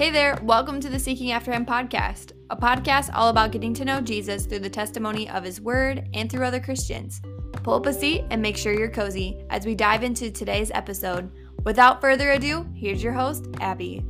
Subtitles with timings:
[0.00, 3.84] Hey there, welcome to the Seeking After Him podcast, a podcast all about getting to
[3.84, 7.20] know Jesus through the testimony of his word and through other Christians.
[7.62, 11.30] Pull up a seat and make sure you're cozy as we dive into today's episode.
[11.64, 14.02] Without further ado, here's your host, Abby.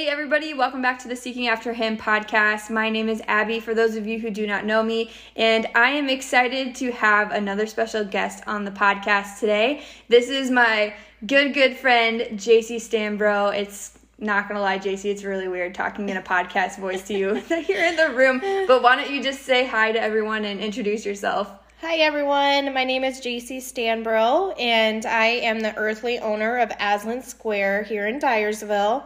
[0.00, 2.70] Hey, everybody, welcome back to the Seeking After Him podcast.
[2.70, 5.90] My name is Abby, for those of you who do not know me, and I
[5.90, 9.82] am excited to have another special guest on the podcast today.
[10.08, 10.94] This is my
[11.26, 13.54] good, good friend, Jacey Stanbro.
[13.54, 17.34] It's not gonna lie, Jacey, it's really weird talking in a podcast voice to you
[17.64, 21.04] here in the room, but why don't you just say hi to everyone and introduce
[21.04, 21.52] yourself?
[21.82, 27.26] Hi everyone, my name is Jacey Stanbro, and I am the earthly owner of Aslan's
[27.26, 29.04] Square here in Dyersville.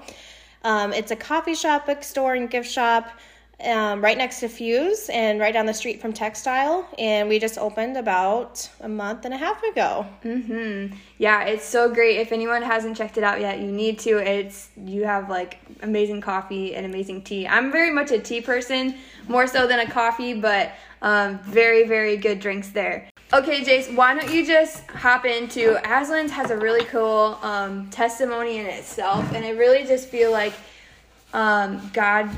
[0.65, 3.11] Um, it's a coffee shop, bookstore, and gift shop
[3.63, 6.89] um, right next to Fuse and right down the street from Textile.
[6.99, 10.07] And we just opened about a month and a half ago.
[10.25, 10.97] Mm-hmm.
[11.19, 12.19] Yeah, it's so great.
[12.19, 14.19] If anyone hasn't checked it out yet, you need to.
[14.19, 17.47] It's you have like amazing coffee and amazing tea.
[17.47, 18.97] I'm very much a tea person,
[19.29, 23.09] more so than a coffee, but um, very very good drinks there.
[23.35, 28.59] Okay, Jace, why don't you just hop into Aslan's has a really cool um, testimony
[28.59, 30.53] in itself, and I really just feel like
[31.33, 32.31] um, God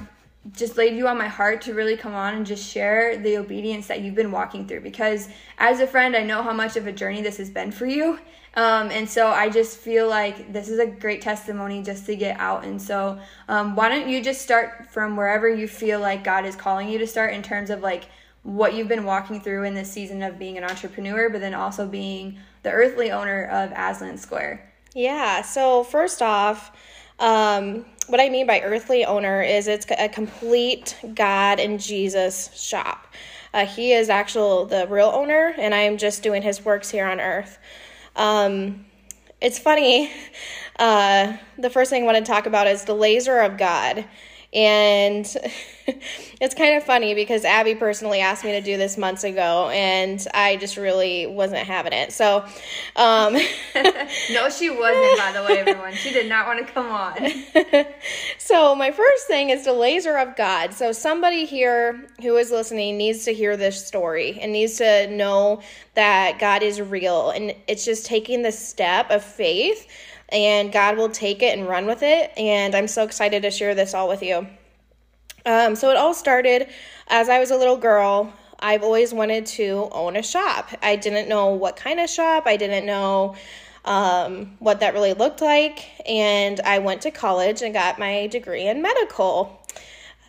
[0.53, 3.89] just laid you on my heart to really come on and just share the obedience
[3.89, 6.93] that you've been walking through because as a friend, I know how much of a
[6.93, 8.19] journey this has been for you.
[8.55, 12.41] Um, and so I just feel like this is a great testimony just to get
[12.41, 12.65] out.
[12.65, 13.19] And so,
[13.51, 16.97] um, why don't you just start from wherever you feel like God is calling you
[16.97, 18.07] to start in terms of like
[18.47, 21.85] what you've been walking through in this season of being an entrepreneur, but then also
[21.87, 24.73] being the earthly owner of Aslan's Square.
[24.95, 26.71] Yeah, so first off,
[27.19, 33.09] um, what I mean by earthly owner is it's a complete God and Jesus shop.
[33.53, 37.07] Uh, he is actual the real owner, and I am just doing his works here
[37.07, 37.59] on earth.
[38.15, 38.87] Um,
[39.41, 40.13] it's funny.
[40.79, 44.05] Uh, the first thing I want to talk about is the laser of God.
[44.57, 45.27] And
[46.41, 50.27] it's kind of funny because Abby personally asked me to do this months ago, and
[50.33, 52.11] I just really wasn't having it.
[52.11, 52.43] So,
[52.97, 53.35] um,
[54.33, 55.93] no, she wasn't, by the way, everyone.
[55.93, 57.85] She did not want to come on.
[58.39, 60.73] so, my first thing is the laser of God.
[60.73, 65.61] So, somebody here who is listening needs to hear this story and needs to know
[65.97, 67.29] that God is real.
[67.29, 69.87] And it's just taking the step of faith
[70.29, 72.33] and God will take it and run with it.
[72.37, 74.47] And I'm so excited to share this all with you.
[75.45, 76.69] Um, so it all started
[77.09, 78.33] as I was a little girl.
[78.59, 80.71] I've always wanted to own a shop.
[80.83, 83.37] I didn't know what kind of shop, I didn't know
[83.85, 85.87] um, what that really looked like.
[86.09, 89.63] And I went to college and got my degree in medical.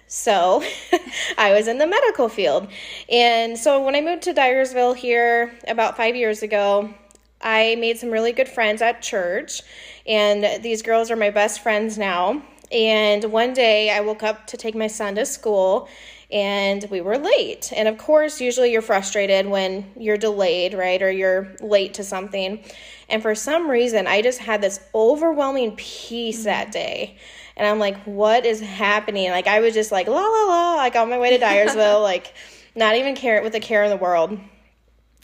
[0.07, 0.63] So
[1.38, 2.68] I was in the medical field.
[3.09, 6.94] And so when I moved to Dyersville here about five years ago,
[7.42, 9.62] I made some really good friends at church,
[10.06, 12.42] and these girls are my best friends now.
[12.72, 15.88] And one day I woke up to take my son to school
[16.30, 17.72] and we were late.
[17.74, 21.02] And of course, usually you're frustrated when you're delayed, right?
[21.02, 22.62] Or you're late to something.
[23.08, 26.46] And for some reason, I just had this overwhelming peace mm-hmm.
[26.46, 27.18] that day.
[27.56, 29.30] And I'm like, what is happening?
[29.31, 32.34] Like, I was just like, la la la, like on my way to Dyersville, like,
[32.75, 34.38] not even care with a care in the world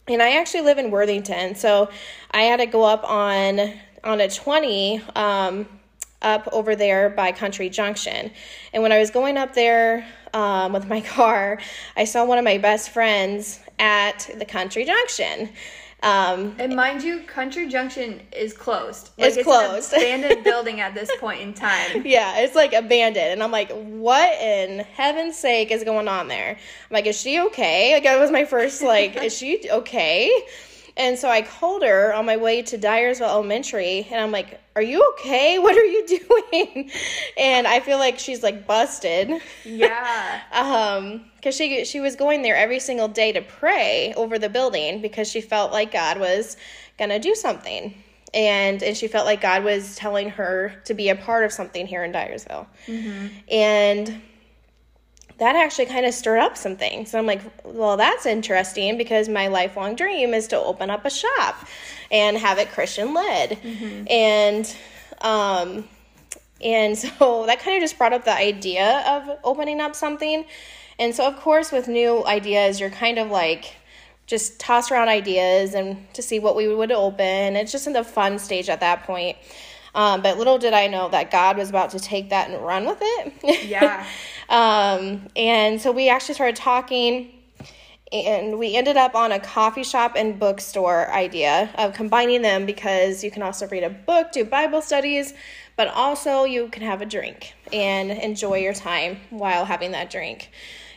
[0.07, 1.89] and I actually live in Worthington, so
[2.31, 5.65] I had to go up on on a 20 um,
[6.21, 8.31] up over there by Country Junction.
[8.73, 11.59] And when I was going up there um, with my car,
[11.95, 15.49] I saw one of my best friends at the Country Junction.
[16.03, 19.11] Um, and mind you, Country Junction is closed.
[19.17, 19.93] Like it's, it's closed.
[19.97, 22.03] abandoned building at this point in time.
[22.05, 26.51] Yeah, it's like abandoned, and I'm like, what in heaven's sake is going on there?
[26.51, 27.93] I'm like, is she okay?
[27.93, 30.29] Like that was my first like, is she okay?
[30.95, 34.81] And so I called her on my way to Dyersville Elementary, and I'm like, "Are
[34.81, 35.57] you okay?
[35.63, 36.91] What are you doing?"
[37.37, 39.41] And I feel like she's like busted.
[39.65, 40.41] Yeah.
[40.51, 45.01] um, because she she was going there every single day to pray over the building
[45.01, 46.57] because she felt like God was
[46.99, 47.95] gonna do something,
[48.33, 51.87] and and she felt like God was telling her to be a part of something
[51.87, 53.27] here in Dyersville, mm-hmm.
[53.49, 54.21] and
[55.39, 57.13] that actually kind of stirred up some things.
[57.13, 61.09] And I'm like, well, that's interesting because my lifelong dream is to open up a
[61.09, 61.67] shop
[62.11, 63.51] and have it Christian led.
[63.51, 64.05] Mm-hmm.
[64.09, 64.75] And
[65.21, 65.87] um
[66.61, 70.45] and so that kind of just brought up the idea of opening up something.
[70.99, 73.75] And so of course with new ideas, you're kind of like
[74.25, 77.55] just toss around ideas and to see what we would open.
[77.55, 79.37] It's just in the fun stage at that point.
[79.95, 82.85] Um, but little did I know that God was about to take that and run
[82.85, 83.65] with it.
[83.67, 84.05] Yeah.
[84.49, 87.31] um, and so we actually started talking.
[88.11, 93.23] And we ended up on a coffee shop and bookstore idea of combining them because
[93.23, 95.33] you can also read a book, do Bible studies,
[95.75, 100.51] but also you can have a drink and enjoy your time while having that drink.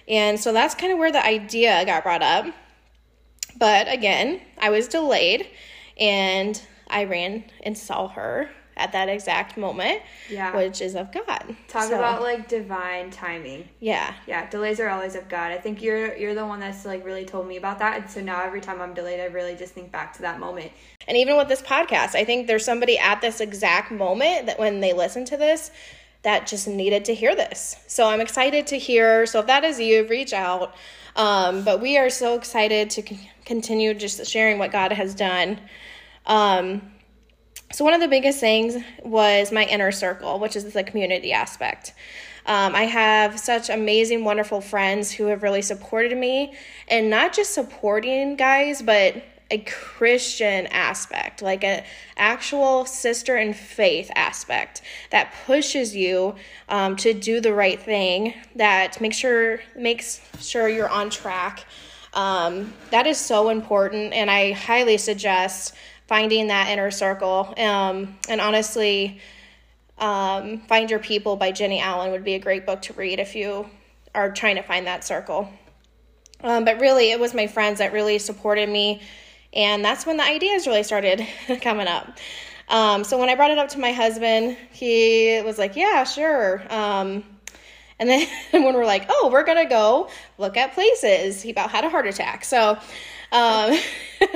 [0.06, 2.46] And so that's kind of where the idea got brought up.
[3.58, 5.48] But again, I was delayed
[5.98, 10.54] and I ran and saw her at that exact moment, Yeah.
[10.56, 11.56] which is of God.
[11.68, 13.68] Talk So, about like divine timing.
[13.80, 15.50] yeah, Yeah, delays are always of God.
[15.52, 18.20] I think you're you're the one that's like really told me about that, and so
[18.20, 20.72] now every time I'm delayed, I really just think back to that moment.
[21.08, 24.80] And even with this podcast, I think there's somebody at this exact moment that when
[24.80, 25.70] they listen to this,
[26.22, 27.76] that just needed to hear this.
[27.86, 29.26] So I'm excited to hear.
[29.26, 30.74] So if that is you, reach out.
[31.14, 35.60] Um, but we are so excited to con- continue just sharing what God has done.
[36.26, 36.82] Um,
[37.72, 41.94] so one of the biggest things was my inner circle, which is the community aspect.
[42.46, 46.54] Um, I have such amazing, wonderful friends who have really supported me,
[46.86, 49.16] and not just supporting guys, but
[49.50, 51.84] a Christian aspect, like an
[52.16, 56.34] actual sister in faith aspect that pushes you
[56.68, 61.64] um, to do the right thing, that makes sure makes sure you're on track.
[62.14, 65.74] Um, that is so important, and I highly suggest
[66.06, 67.54] finding that inner circle.
[67.56, 69.20] Um, and honestly,
[69.98, 73.34] um, Find Your People by Jenny Allen would be a great book to read if
[73.34, 73.68] you
[74.14, 75.48] are trying to find that circle.
[76.42, 79.00] Um, but really, it was my friends that really supported me,
[79.52, 81.26] and that's when the ideas really started
[81.62, 82.18] coming up.
[82.68, 86.62] Um, so when I brought it up to my husband, he was like, "Yeah, sure."
[86.68, 87.24] Um,
[87.98, 91.84] and then when we're like, "Oh, we're gonna go look at places," he about had
[91.84, 92.44] a heart attack.
[92.44, 92.78] So
[93.36, 93.78] um,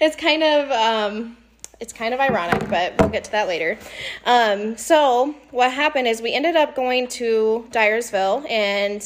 [0.00, 1.36] it's kind of um,
[1.78, 3.78] it's kind of ironic, but we'll get to that later.
[4.24, 9.02] Um, so what happened is we ended up going to Dyersville and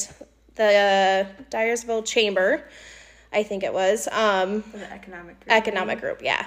[0.55, 2.69] the Dyersville Chamber,
[3.33, 4.07] I think it was.
[4.13, 5.51] Um, the economic group.
[5.51, 6.47] economic group yeah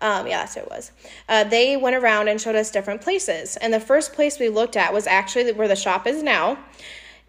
[0.00, 0.92] um, yeah that's what it was
[1.28, 4.76] uh, they went around and showed us different places and the first place we looked
[4.76, 6.58] at was actually where the shop is now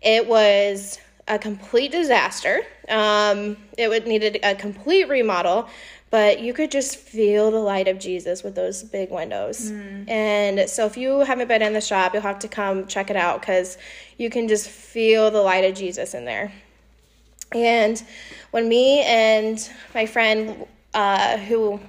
[0.01, 2.61] it was a complete disaster.
[2.87, 5.67] Um, it would needed a complete remodel
[6.11, 9.69] but you could just feel the light of jesus with those big windows.
[10.07, 13.15] And so if you haven't been in the shop you'll have to come check it
[13.17, 13.77] out because
[14.17, 16.53] you can just feel the light of jesus in there.
[17.53, 18.01] And
[18.51, 21.79] when me and my friend uh, who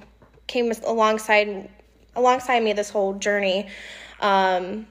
[0.47, 1.69] came alongside
[2.15, 3.69] alongside me this whole journey,
[4.19, 4.87] um,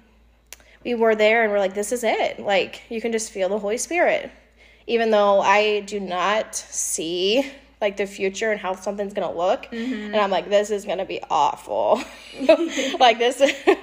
[0.87, 2.39] we were there and we're like, this is it.
[2.39, 4.31] Like you can just feel the Holy Spirit.
[4.87, 7.51] Even though I do not see
[7.81, 9.67] like the future and how something's gonna look.
[9.73, 12.01] And I'm like, this is gonna be awful.
[13.01, 13.43] like this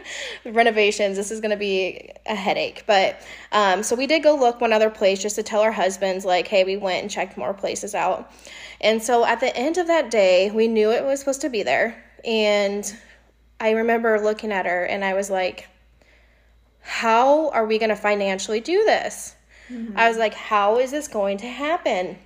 [0.45, 2.85] renovations, this is gonna be a headache.
[2.87, 3.21] But
[3.51, 6.47] um, so we did go look one other place just to tell our husbands, like,
[6.47, 8.31] hey, we went and checked more places out.
[8.79, 11.63] And so at the end of that day, we knew it was supposed to be
[11.63, 12.01] there.
[12.23, 12.95] And
[13.59, 15.67] I remember looking at her and I was like,
[16.83, 19.35] how are we gonna financially do this?
[19.69, 19.97] Mm-hmm.
[19.97, 22.17] I was like, how is this going to happen?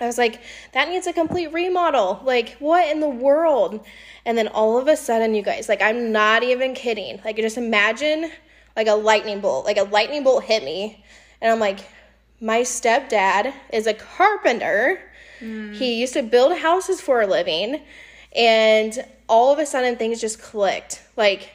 [0.00, 0.40] I was like,
[0.72, 2.20] that needs a complete remodel.
[2.24, 3.84] Like, what in the world?
[4.24, 7.20] And then all of a sudden, you guys, like, I'm not even kidding.
[7.24, 8.30] Like, just imagine
[8.76, 9.64] like a lightning bolt.
[9.64, 11.04] Like, a lightning bolt hit me.
[11.40, 11.80] And I'm like,
[12.40, 15.00] my stepdad is a carpenter.
[15.40, 15.74] Mm.
[15.74, 17.82] He used to build houses for a living.
[18.36, 21.02] And all of a sudden, things just clicked.
[21.16, 21.50] Like,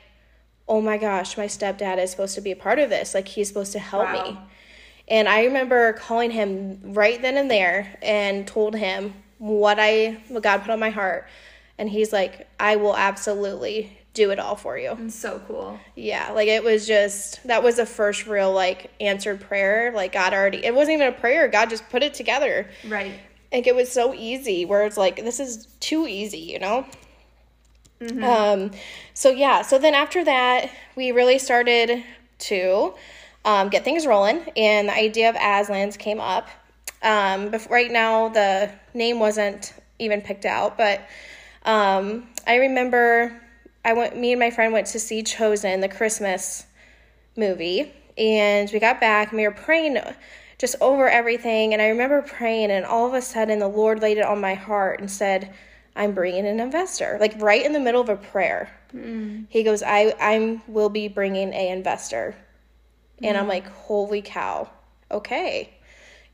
[0.68, 3.14] oh my gosh, my stepdad is supposed to be a part of this.
[3.14, 4.32] Like, he's supposed to help Wow.
[4.32, 4.38] me.
[5.08, 10.42] And I remember calling him right then and there and told him what I what
[10.44, 11.28] God put on my heart.
[11.78, 15.10] And he's like, I will absolutely do it all for you.
[15.10, 15.78] So cool.
[15.96, 19.92] Yeah, like it was just that was the first real like answered prayer.
[19.94, 22.70] Like God already it wasn't even a prayer, God just put it together.
[22.88, 23.14] Right.
[23.52, 26.86] Like it was so easy where it's like this is too easy, you know?
[28.24, 28.72] Um
[29.14, 32.04] so yeah, so then after that we really started
[32.40, 32.94] to
[33.46, 36.48] um, get things rolling and the idea of Aslan's came up.
[37.02, 41.02] Um right now the name wasn't even picked out, but
[41.64, 43.40] um I remember
[43.86, 46.66] I went me and my friend went to see Chosen, the Christmas
[47.36, 49.98] movie and we got back and we were praying
[50.60, 54.18] just over everything and i remember praying and all of a sudden the lord laid
[54.18, 55.54] it on my heart and said
[55.96, 58.70] i'm bringing an investor like right in the middle of a prayer
[59.50, 62.36] he goes i i will be bringing a investor
[63.22, 64.70] and i'm like holy cow
[65.12, 65.70] okay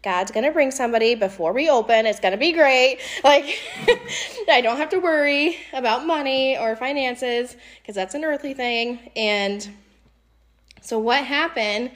[0.02, 2.06] God's gonna bring somebody before we open.
[2.06, 3.00] It's gonna be great.
[3.24, 3.60] Like,
[4.50, 9.12] I don't have to worry about money or finances because that's an earthly thing.
[9.16, 9.70] And
[10.82, 11.92] so what happened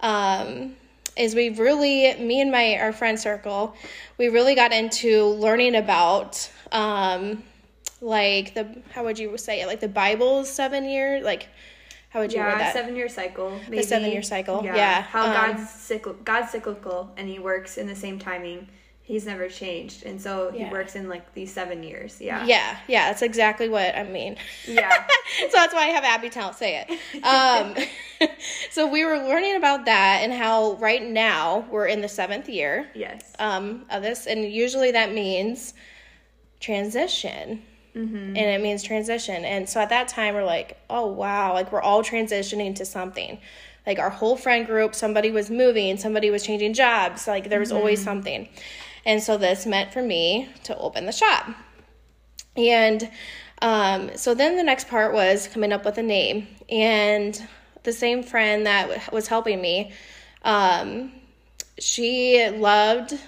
[0.00, 0.76] um,
[1.18, 3.74] is we really, me and my our friend circle,
[4.16, 7.42] we really got into learning about um,
[8.00, 11.48] like the how would you say it like the Bible's seven year like
[12.10, 13.58] how would you yeah, word that seven year cycle.
[13.68, 17.86] the seven year cycle yeah, How um, God's cycl- God's cyclical and he works in
[17.86, 18.68] the same timing.
[19.08, 20.04] He's never changed.
[20.04, 22.20] And so he works in like these seven years.
[22.20, 22.44] Yeah.
[22.44, 24.36] yeah yeah that's exactly what I mean
[24.66, 24.92] Yeah.
[25.40, 27.24] so that's why I have Abby tell say it.
[27.24, 27.74] Um,
[28.70, 32.90] so we were learning about that and how right now we're in the seventh year
[32.94, 33.32] yes.
[33.38, 35.72] um, of this, and usually that means
[36.60, 37.62] transition.
[38.36, 39.44] And it means transition.
[39.44, 43.40] And so at that time, we're like, oh, wow, like we're all transitioning to something.
[43.86, 47.72] Like our whole friend group, somebody was moving, somebody was changing jobs, like there was
[47.72, 48.48] always something.
[49.04, 51.46] And so this meant for me to open the shop.
[52.56, 53.10] And
[53.62, 56.46] um, so then the next part was coming up with a name.
[56.68, 57.40] And
[57.84, 59.92] the same friend that was helping me,
[60.42, 61.12] um,
[61.78, 63.18] she loved,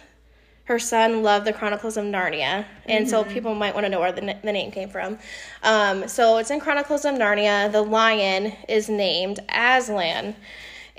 [0.64, 2.64] her son loved the Chronicles of Narnia.
[2.86, 5.18] And so people might want to know where the, the name came from.
[5.62, 7.70] Um, so it's in Chronicles of Narnia.
[7.70, 10.34] The lion is named Aslan.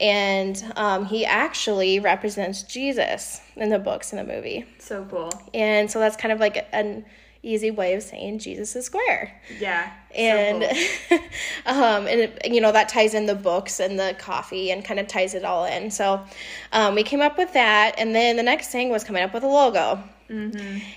[0.01, 4.65] And um, he actually represents Jesus in the books in the movie.
[4.79, 5.31] So cool.
[5.53, 7.05] And so that's kind of like an
[7.43, 9.41] easy way of saying Jesus is square.
[9.59, 9.91] Yeah.
[10.09, 10.77] so And
[11.09, 11.17] cool.
[11.65, 14.99] um and it, you know that ties in the books and the coffee and kind
[14.99, 15.91] of ties it all in.
[15.91, 16.23] So
[16.71, 19.43] um, we came up with that and then the next thing was coming up with
[19.43, 20.03] a logo.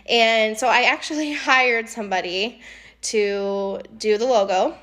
[0.08, 2.60] And so I actually hired somebody
[3.02, 4.76] to do the logo.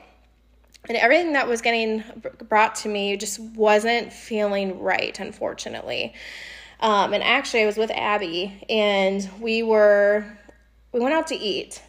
[0.90, 2.04] And everything that was getting
[2.50, 6.14] brought to me just wasn't feeling right, unfortunately.
[6.80, 10.26] Um, and actually, I was with Abby, and we were
[10.92, 11.82] we went out to eat,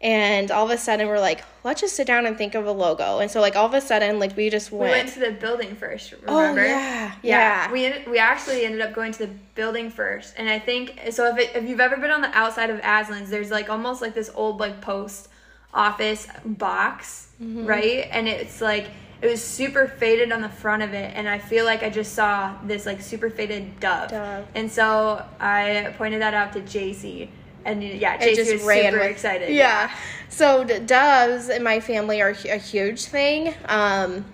[0.00, 2.72] and all of a sudden we're like, let's just sit down and think of a
[2.72, 3.20] logo.
[3.20, 4.90] And so like all of a sudden, like we just we went.
[4.90, 6.66] went to the building first, oh remember?
[6.66, 10.58] yeah, yeah, We ended, we actually ended up going to the building first, and I
[10.58, 11.26] think so.
[11.26, 14.14] If it, if you've ever been on the outside of Aslan's, there's like almost like
[14.14, 15.28] this old like post
[15.74, 17.66] office box, Mm-hmm.
[17.66, 18.08] right?
[18.12, 18.86] And it's like
[19.20, 22.12] it was super faded on the front of it, and I feel like I just
[22.14, 24.46] saw this like super faded dove, Dove.
[24.54, 27.30] and so I pointed that out to Jacey,
[27.64, 29.50] and yeah, Jacey just was super with- excited.
[29.50, 29.90] Yeah.
[30.28, 33.52] So d- doves in my family are a huge thing.
[33.66, 34.24] Um,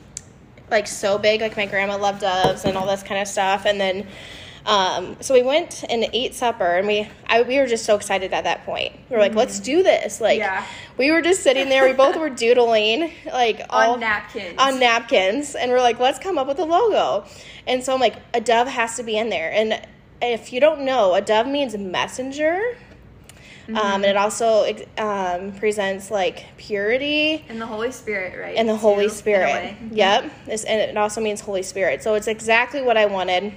[0.71, 1.41] like so big.
[1.41, 3.65] Like my grandma loved doves and all this kind of stuff.
[3.67, 4.07] And then,
[4.67, 8.33] um, so we went and ate supper, and we I, we were just so excited
[8.33, 8.93] at that point.
[9.09, 10.21] We were like, let's do this.
[10.21, 10.65] Like, Yeah.
[10.99, 11.85] we were just sitting there.
[11.87, 14.55] We both were doodling, like all on napkins.
[14.59, 17.25] on napkins and we're like let's come up with a logo
[17.67, 19.81] and so i'm like a dove has to be in there and
[20.23, 22.61] if you don't know a dove means messenger
[23.69, 24.67] um, and it also
[24.99, 28.57] um, presents like purity and the Holy Spirit, right?
[28.57, 29.77] and the holy spirit way.
[29.93, 33.53] yep and it also means holy spirit so it's exactly what i wanted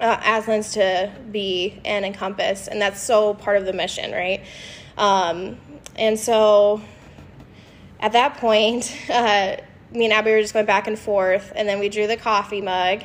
[0.00, 4.42] uh, Aslan's to be and encompass, and that's so part of the mission, right?
[4.96, 5.58] Um,
[5.96, 6.80] and so
[8.00, 9.56] at that point, uh,
[9.92, 12.60] me and Abby were just going back and forth, and then we drew the coffee
[12.60, 13.02] mug,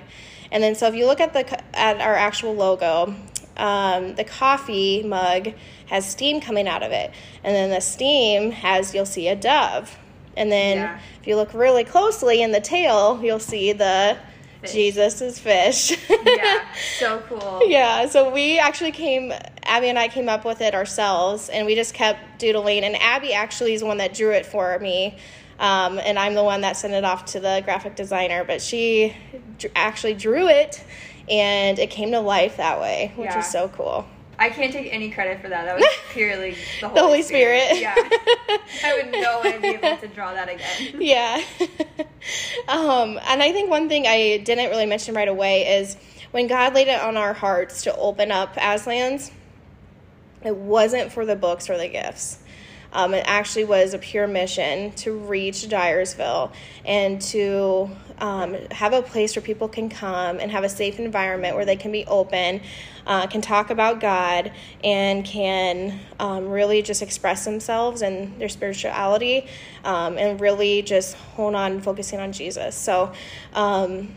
[0.52, 3.14] and then so if you look at the at our actual logo,
[3.58, 5.54] um, the coffee mug
[5.88, 7.12] has steam coming out of it,
[7.44, 9.98] and then the steam has you'll see a dove,
[10.38, 11.00] and then Yeah.
[11.22, 14.18] if you look really closely in the tail, you'll see the
[14.65, 14.74] Fish.
[14.74, 15.98] Jesus is fish.
[16.25, 16.65] yeah,
[17.00, 17.62] so cool.
[17.65, 19.31] Yeah, so we actually came,
[19.63, 22.84] Abby and I came up with it ourselves, and we just kept doodling.
[22.84, 25.17] And Abby actually is the one that drew it for me,
[25.60, 28.43] um, and I'm the one that sent it off to the graphic designer.
[28.43, 29.15] But she
[29.60, 30.84] dr- actually drew it,
[31.29, 33.39] and it came to life that way, which Yeah.
[33.39, 34.05] is so cool.
[34.38, 35.65] I can't take any credit for that.
[35.65, 37.80] That was purely the Holy, Holy Spirit.
[37.80, 37.96] Yeah.
[38.84, 40.96] I would no way be able to draw that again.
[41.01, 41.42] yeah.
[42.68, 45.98] um, and I think one thing I didn't really mention right away is
[46.32, 49.32] when God laid it on our hearts to open up Aslan's,
[50.44, 52.39] it wasn't for the books or the gifts.
[52.96, 56.54] Um, it actually was a pure mission to reach Dyersville
[56.86, 61.58] and to um, have a place where people can come and have a safe environment
[61.58, 62.62] where they can be open,
[63.06, 69.46] uh, can talk about God, and can um, really just express themselves and their spirituality,
[69.84, 72.75] um, and really just hone on focusing on Jesus.
[72.75, 73.12] So
[73.54, 74.08] um,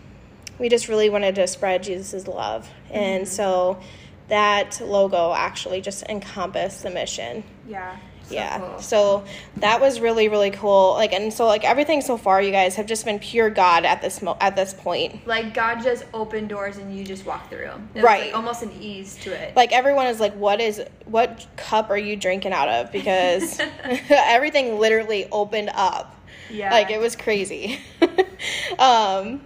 [0.61, 2.71] we just really wanted to spread Jesus' love.
[2.93, 3.81] And so
[4.29, 7.97] that logo actually just encompassed the mission Yeah.
[8.29, 8.79] So yeah Cool.
[8.81, 9.25] so
[9.57, 12.85] that was really really cool like and so like everything so far you guys have
[12.87, 16.77] just been pure god at this mo- at this point like God just opened doors
[16.77, 17.71] and you just walk through.
[17.95, 18.27] It was, Right.
[18.27, 19.57] like, almost an ease to it.
[19.57, 23.61] like everyone is like what is what cup are you drinking out of because
[24.11, 26.15] everything literally opened up
[26.51, 26.71] yeah.
[26.71, 27.79] like it was crazy
[28.79, 29.41] um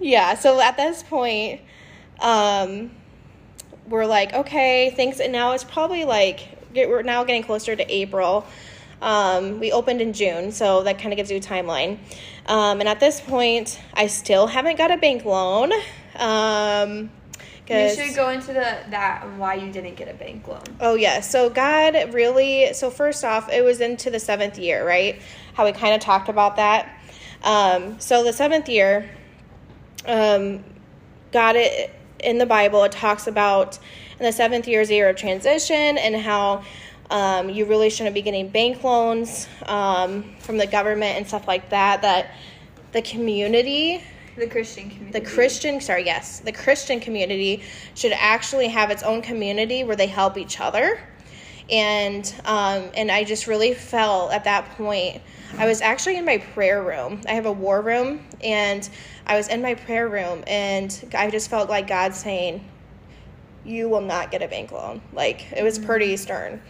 [0.00, 1.60] yeah so at this point
[2.20, 2.92] um,
[3.88, 8.46] we're like, okay, things, and now it's probably like, we're now getting closer to April.
[9.00, 11.98] Um, we opened in June, so that kind of gives you a timeline.
[12.46, 15.72] Um, and at this point, I still haven't got a bank loan.
[16.16, 17.10] Um,
[17.68, 20.62] you should go into the that and why you didn't get a bank loan.
[20.80, 22.72] Oh yeah, so God really.
[22.74, 25.20] So first off, it was into the seventh year, right?
[25.54, 26.98] How we kind of talked about that.
[27.42, 29.10] Um, so the seventh year,
[30.06, 30.64] um,
[31.32, 32.84] God it in the Bible.
[32.84, 33.78] It talks about
[34.22, 36.62] in the seventh year is a year of transition and how
[37.10, 41.70] um, you really shouldn't be getting bank loans um, from the government and stuff like
[41.70, 42.02] that.
[42.02, 42.32] That
[42.92, 44.00] the community
[44.36, 45.18] the Christian community.
[45.18, 47.64] The Christian, sorry, yes, the Christian community
[47.94, 51.00] should actually have its own community where they help each other.
[51.68, 55.20] And um, and I just really felt at that point,
[55.58, 57.22] I was actually in my prayer room.
[57.26, 58.88] I have a war room, and
[59.26, 62.64] I was in my prayer room, and I just felt like God saying,
[63.64, 66.60] "You will not get a bank loan." Like it was pretty stern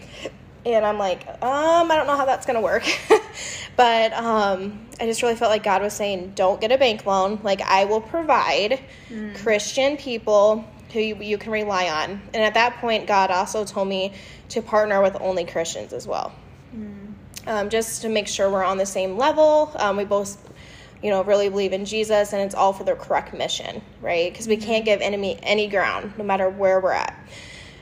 [0.64, 2.84] and I'm like, um, I don't know how that's gonna work.
[3.76, 7.40] but um, I just really felt like God was saying, don't get a bank loan.
[7.42, 9.34] Like I will provide mm.
[9.36, 12.20] Christian people who you, you, can rely on.
[12.34, 14.12] And at that point, God also told me
[14.50, 16.32] to partner with only Christians as well,
[16.76, 17.14] mm.
[17.46, 19.72] um, just to make sure we're on the same level.
[19.76, 20.36] Um, we both.
[21.02, 24.32] You know, really believe in Jesus, and it's all for the correct mission, right?
[24.32, 27.18] Because we can't give enemy any ground, no matter where we're at.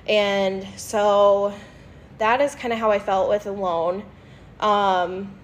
[0.08, 1.52] And so
[2.18, 4.04] that is kind of how I felt with alone.
[4.58, 5.34] Um,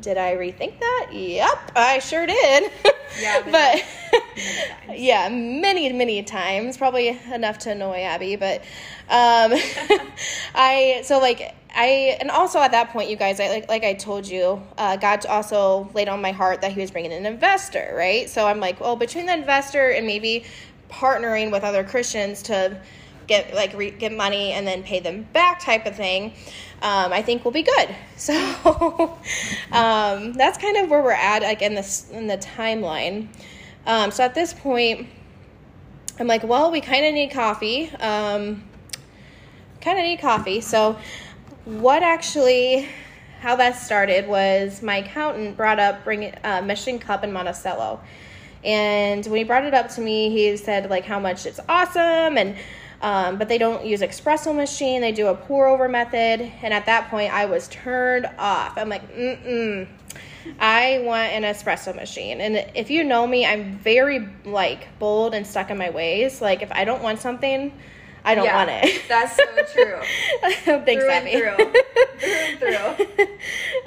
[0.00, 1.08] did I rethink that?
[1.12, 2.70] Yep, I sure did.
[3.20, 3.84] Yeah, but
[4.86, 8.36] many yeah, many many times, probably enough to annoy Abby.
[8.36, 8.60] But
[9.08, 9.54] um,
[10.54, 13.94] I so like I and also at that point, you guys, I like like I
[13.94, 17.94] told you, uh, God also laid on my heart that He was bringing an investor,
[17.96, 18.28] right?
[18.28, 20.44] So I'm like, well, between the investor and maybe
[20.90, 22.80] partnering with other Christians to
[23.28, 26.32] get like re- get money and then pay them back type of thing
[26.80, 27.94] um, i think will be good.
[28.16, 28.34] So
[29.70, 33.28] um, that's kind of where we're at like in this in the timeline.
[33.86, 35.06] Um, so at this point
[36.18, 38.64] i'm like well we kind of need coffee um,
[39.80, 40.60] kind of need coffee.
[40.60, 40.98] So
[41.68, 42.88] what actually
[43.40, 48.00] how that started was my accountant brought up bring uh, mission cup in monticello
[48.64, 52.38] and when he brought it up to me he said like how much it's awesome
[52.38, 52.56] and
[53.00, 55.00] um, but they don't use espresso machine.
[55.00, 56.50] They do a pour over method.
[56.62, 58.76] And at that point, I was turned off.
[58.76, 59.88] I'm like, mm mm.
[60.58, 62.40] I want an espresso machine.
[62.40, 66.40] And if you know me, I'm very like bold and stuck in my ways.
[66.40, 67.72] Like if I don't want something,
[68.28, 69.02] I don't yeah, want it.
[69.08, 70.00] That's so true.
[70.84, 71.32] Thanks, through Abby.
[71.32, 71.56] Through.
[72.18, 73.24] through and through.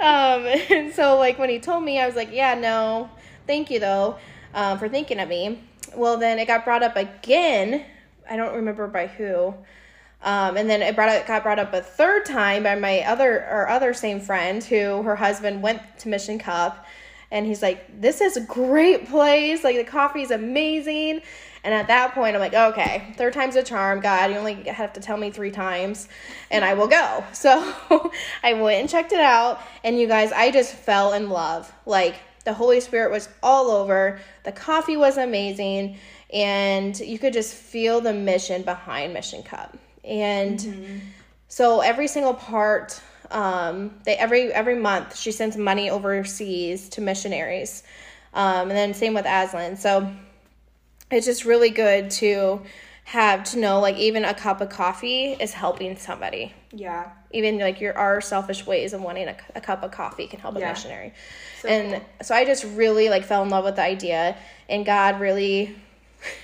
[0.00, 3.10] um, and so like when he told me, I was like, yeah, no,
[3.46, 4.18] thank you though,
[4.54, 5.62] um, for thinking of me.
[5.94, 7.84] Well, then it got brought up again
[8.32, 9.54] I don't remember by who.
[10.22, 13.40] Um, and then it brought it got brought up a third time by my other
[13.50, 16.86] or other same friend who her husband went to Mission Cup,
[17.32, 19.64] and he's like, "This is a great place.
[19.64, 21.22] Like the coffee is amazing."
[21.64, 24.30] And at that point, I'm like, "Okay, third time's a charm, God.
[24.30, 26.08] You only have to tell me three times,
[26.50, 27.74] and I will go." So
[28.42, 31.72] I went and checked it out, and you guys, I just fell in love.
[31.86, 34.20] Like the Holy Spirit was all over.
[34.44, 35.98] The coffee was amazing
[36.32, 39.76] and you could just feel the mission behind Mission Cup.
[40.02, 40.98] And mm-hmm.
[41.48, 47.82] so every single part, um, they every every month she sends money overseas to missionaries,
[48.34, 49.76] um, and then same with Aslan.
[49.76, 50.10] So
[51.12, 52.62] it's just really good to
[53.04, 56.54] have to know like even a cup of coffee is helping somebody.
[56.70, 57.10] Yeah.
[57.32, 60.56] Even like your our selfish ways of wanting a, a cup of coffee can help
[60.58, 60.66] yeah.
[60.66, 61.12] a missionary.
[61.60, 62.04] So and cool.
[62.22, 64.36] so I just really like fell in love with the idea
[64.68, 65.76] and God really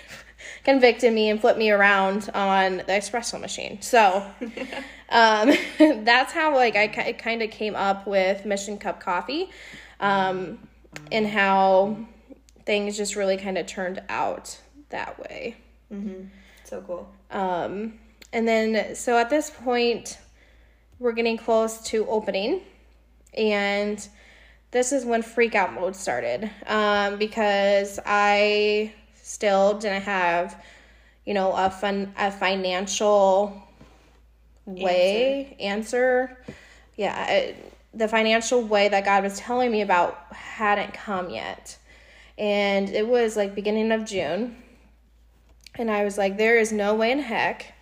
[0.65, 3.81] convicted me and flipped me around on the espresso machine.
[3.81, 4.27] So
[5.09, 5.53] um,
[6.05, 9.51] that's how like I, I kind of came up with Mission Cup Coffee,
[10.01, 10.59] um,
[11.11, 11.97] and how
[12.69, 14.59] things just really kind of turned out
[14.91, 15.57] that way.
[15.91, 16.27] Mm-hmm.
[16.65, 17.11] So cool.
[17.31, 17.95] Um,
[18.35, 20.19] and then so at this point,
[20.99, 22.61] we're getting close to opening,
[23.33, 24.07] and
[24.71, 30.63] this is when freak out mode started um, because I still didn't have,
[31.25, 33.63] you know, a fun a financial
[34.67, 36.37] way answer.
[36.37, 36.55] answer.
[36.97, 41.79] Yeah, it, the financial way that God was telling me about hadn't come yet.
[42.39, 44.57] And it was like beginning of June.
[45.75, 47.73] And I was like, there is no way in heck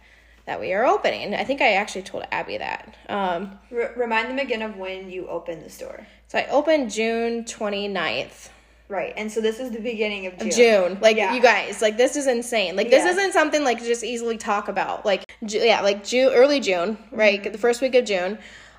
[0.47, 1.35] that we are opening.
[1.35, 2.95] I think I actually told Abby that.
[3.09, 6.07] Um, R- remind them again of when you opened the store.
[6.29, 8.51] So I opened June 29th
[8.89, 9.13] Right.
[9.17, 10.51] And so this is the beginning of June.
[10.53, 10.99] June.
[11.01, 11.35] Like Yeah.
[11.35, 12.77] you guys, like this is insane.
[12.77, 13.11] Like this Yeah.
[13.11, 15.05] isn't something like just easily talk about.
[15.05, 17.41] Like yeah, like June, early June, right?
[17.43, 17.51] Mm-hmm.
[17.53, 18.39] The first week of June.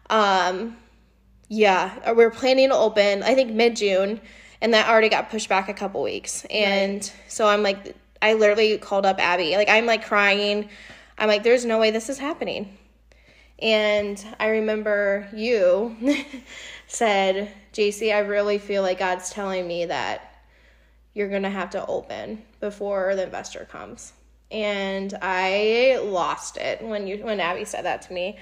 [0.10, 0.78] Um,
[1.50, 3.22] yeah, uh, we're planning to open.
[3.22, 4.22] I think mid June,
[4.62, 6.46] and that already got pushed back a couple weeks.
[6.50, 9.56] And so I'm like, I literally called up Abby.
[9.56, 10.70] Like I'm like crying.
[11.18, 12.78] I'm like, there's no way this is happening.
[13.60, 15.96] And I remember you
[16.88, 20.44] said, Jacey, I really feel like God's telling me that
[21.14, 24.14] you're going to have to open before the investor comes.
[24.52, 28.38] And I lost it when you when Abby said that to me.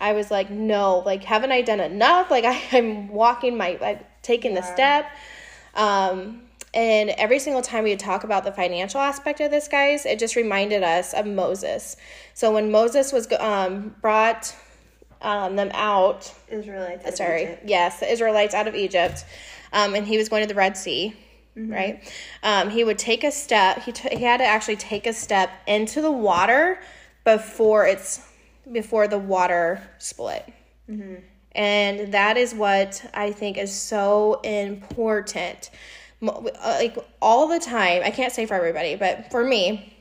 [0.00, 2.30] I was like, no, like haven't I done enough?
[2.30, 5.10] Like I, I'm walking my like taking the step.
[5.74, 6.42] Um
[6.74, 10.18] and every single time we would talk about the financial aspect of this, guys, it
[10.18, 11.96] just reminded us of Moses.
[12.34, 14.54] So when Moses was um, brought
[15.22, 17.16] um, them out, Israelites.
[17.16, 17.62] sorry, Egypt.
[17.66, 19.24] yes, the Israelites out of Egypt,
[19.72, 21.16] um, and he was going to the Red Sea,
[21.56, 22.12] right?
[22.42, 23.82] Um, he would take a step.
[23.82, 26.78] He t- he had to actually take a step into the water
[27.24, 28.24] before it's
[28.70, 30.46] before the water split.
[31.58, 35.70] And that is what I think is so important.
[36.22, 39.92] Uh, Like all the time, I can't say for everybody, but for me,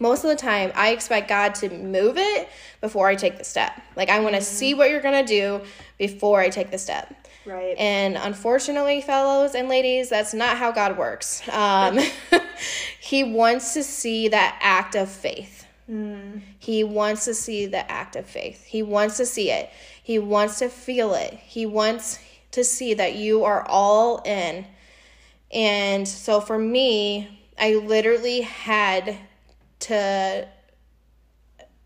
[0.00, 2.48] most of the time I expect God to move it
[2.80, 3.80] before I take the step.
[3.94, 5.60] Like I want to see what you're going to do
[5.96, 7.14] before I take the step.
[7.46, 7.76] Right.
[7.78, 11.46] And unfortunately, fellows and ladies, that's not how God works.
[11.50, 12.00] Um,
[13.00, 15.66] he wants to see that act of faith.
[16.58, 18.64] He wants to see the act of faith.
[18.64, 19.70] He wants to see it.
[20.04, 21.32] He wants to feel it.
[21.32, 22.18] He wants
[22.50, 24.66] to see that you are all in.
[25.50, 29.16] And so for me, I literally had
[29.80, 30.46] to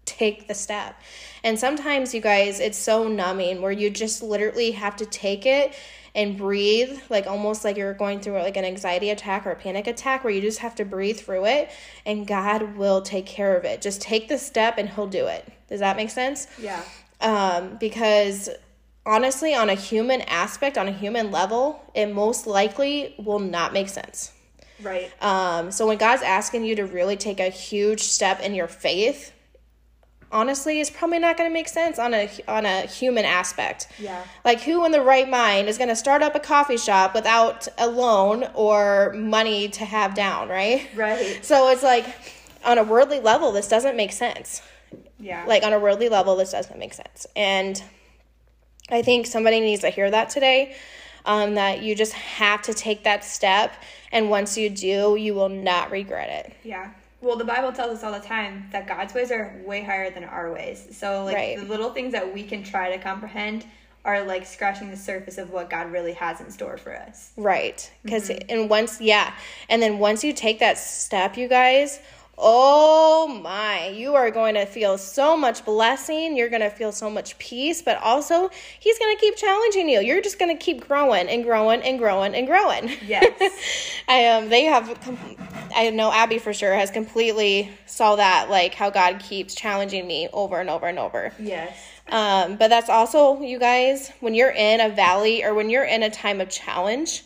[0.04, 1.00] take the step.
[1.44, 5.76] And sometimes, you guys, it's so numbing where you just literally have to take it
[6.12, 9.87] and breathe, like almost like you're going through like an anxiety attack or a panic
[9.87, 11.70] attack, where you just have to breathe through it
[12.04, 13.81] and God will take care of it.
[13.81, 15.46] Just take the step and He'll do it.
[15.68, 16.48] Does that make sense?
[16.61, 16.83] yeah.
[17.20, 18.48] Um, because
[19.09, 23.88] honestly, on a human aspect, on a human level, it most likely will not make
[23.88, 24.33] sense.
[24.83, 25.11] Right.
[25.22, 29.33] Um, so when God's asking you to really take a huge step in your faith,
[30.31, 33.88] honestly, it's probably not going to make sense on a on a human aspect.
[33.98, 34.22] Yeah.
[34.44, 37.66] Like who in the right mind is going to start up a coffee shop without
[37.76, 40.88] a loan or money to have down, right?
[40.94, 41.44] Right.
[41.44, 42.07] So it's like
[42.64, 44.62] on a worldly level, this doesn't make sense
[45.20, 45.44] Yeah.
[45.46, 47.83] like on a worldly level this doesn't make sense and
[48.90, 50.74] i think somebody needs to hear that today
[51.27, 53.72] um, that you just have to take that step
[54.12, 56.90] and once you do you will not regret it Yeah.
[57.20, 60.22] Well, the Bible tells us all the time that God's ways are way higher than
[60.22, 60.87] our ways.
[60.96, 61.57] So, like, Right.
[61.59, 63.66] the little things that we can try to comprehend
[64.05, 67.33] are like scratching the surface of what God really has in store for us.
[67.37, 69.35] right because and once yeah
[69.68, 71.98] and then once you take that step you guys
[72.40, 77.11] oh my you are going to feel so much blessing you're going to feel so
[77.11, 78.48] much peace but also
[78.79, 81.98] he's going to keep challenging you you're just going to keep growing and growing and
[81.98, 83.53] growing and growing Yes.
[84.09, 84.87] I um they have
[85.74, 90.29] I know Abby for sure has completely saw that like how God keeps challenging me
[90.33, 91.33] over and over and over.
[91.38, 91.77] yes.
[92.09, 96.03] Um but that's also you guys when you're in a valley or when you're in
[96.05, 97.24] a time of challenge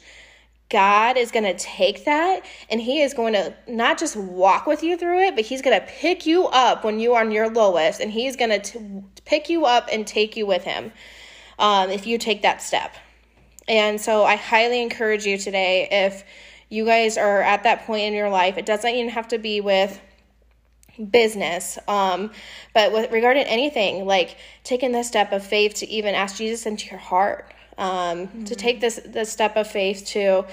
[0.72, 4.82] God is going to take that and he is going to not just walk with
[4.82, 7.50] you through it but he's going to pick you up when you are on your
[7.50, 10.90] lowest and he's going to pick you up and take you with him
[11.58, 12.94] um, if you take that step.
[13.68, 16.24] And so I highly encourage you today if
[16.70, 19.60] you guys are at that point in your life, it doesn't even have to be
[19.60, 20.00] with
[21.10, 22.30] business um
[22.74, 26.86] but with regarding anything like taking the step of faith to even ask jesus into
[26.90, 30.44] your heart um to take this the step of faith to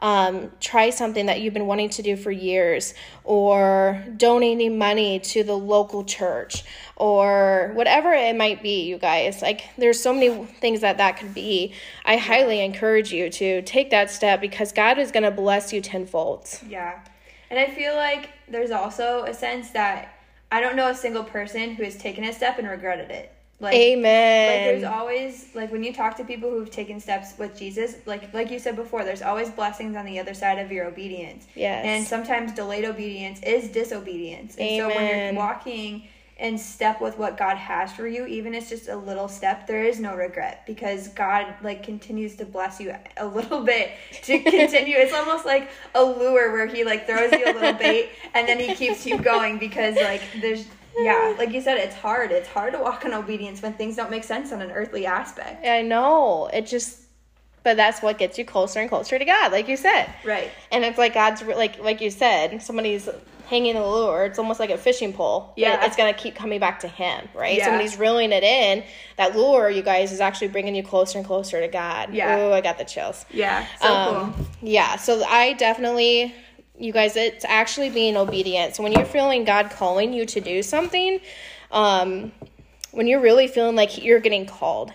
[0.00, 2.92] um, try something that you've been wanting to do for years,
[3.24, 6.64] or donating money to the local church,
[6.96, 9.40] or whatever it might be, you guys.
[9.40, 11.72] Like, there's so many things that that could be.
[12.04, 15.80] I highly encourage you to take that step because God is going to bless you
[15.80, 16.46] tenfold.
[16.68, 17.00] Yeah.
[17.48, 20.12] And I feel like there's also a sense that
[20.50, 23.32] I don't know a single person who has taken a step and regretted it.
[23.58, 23.74] Like,
[24.50, 28.32] Like there's always like when you talk to people who've taken steps with Jesus, like
[28.34, 31.46] like you said before, there's always blessings on the other side of your obedience.
[31.54, 31.84] Yes.
[31.86, 34.56] And sometimes delayed obedience is disobedience.
[34.56, 38.64] And so when you're walking in step with what God has for you, even if
[38.64, 42.78] it's just a little step, there is no regret because God like continues to bless
[42.78, 43.92] you a little bit
[44.24, 44.96] to continue.
[44.98, 48.60] it's almost like a lure where he like throws you a little bait and then
[48.60, 52.30] he keeps you going because like there's yeah, like you said, it's hard.
[52.32, 55.66] It's hard to walk in obedience when things don't make sense on an earthly aspect.
[55.66, 56.48] I know.
[56.52, 57.00] It just,
[57.62, 60.08] but that's what gets you closer and closer to God, like you said.
[60.24, 60.50] Right.
[60.70, 63.08] And it's like God's like like you said, somebody's
[63.48, 64.24] hanging a lure.
[64.24, 65.52] It's almost like a fishing pole.
[65.56, 65.84] Yeah.
[65.86, 67.58] it's gonna keep coming back to Him, right?
[67.60, 67.70] So Yeah.
[67.72, 68.82] when He's reeling it in,
[69.18, 72.12] that lure, you guys, is actually bringing you closer and closer to God.
[72.12, 72.36] Yeah.
[72.38, 73.24] Oh, I got the chills.
[73.30, 73.64] Yeah.
[73.80, 74.46] So Um, cool.
[74.62, 76.34] Yeah, so I definitely,
[76.78, 78.76] you guys, it's actually being obedient.
[78.76, 81.20] So when you're feeling God calling you to do something,
[81.70, 82.32] um,
[82.92, 84.92] when you're really feeling like you're getting called,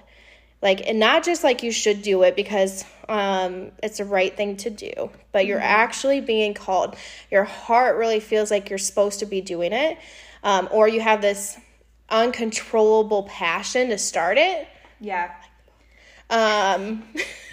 [0.62, 4.58] like, and not just like you should do it because um, it's the right thing
[4.58, 6.96] to do, but you're actually being called.
[7.32, 9.98] Your heart really feels like you're supposed to be doing it,
[10.44, 11.58] um, or you have this
[12.10, 14.68] uncontrollable passion to start it
[15.00, 15.32] Yeah.
[16.30, 17.04] um,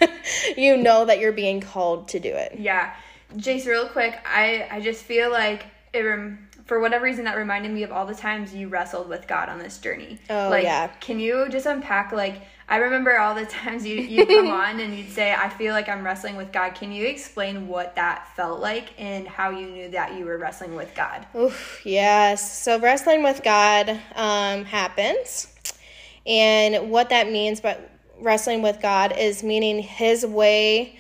[0.57, 2.57] you know that you're being called to do it.
[2.59, 2.93] Yeah.
[3.37, 7.73] Jace, real quick, I, I just feel like it rem- for whatever reason that reminded
[7.73, 10.19] me of all the times you wrestled with God on this journey.
[10.29, 10.89] Oh, like, yeah.
[11.01, 14.95] Can you just unpack like I remember all the times you you come on and
[14.95, 16.75] you'd say I feel like I'm wrestling with God.
[16.75, 20.75] Can you explain what that felt like and how you knew that you were wrestling
[20.75, 21.27] with God?
[21.35, 22.63] Oof, yes.
[22.63, 25.49] So wrestling with God um, happens,
[26.27, 30.99] and what that means, but wrestling with God is meaning His way.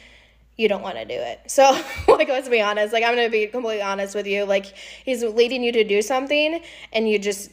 [0.59, 1.40] You don't want to do it.
[1.47, 1.62] So,
[2.09, 2.92] like, let's be honest.
[2.92, 4.44] Like, I'm gonna be completely honest with you.
[4.44, 4.66] Like,
[5.05, 6.61] He's leading you to do something,
[6.92, 7.51] and you just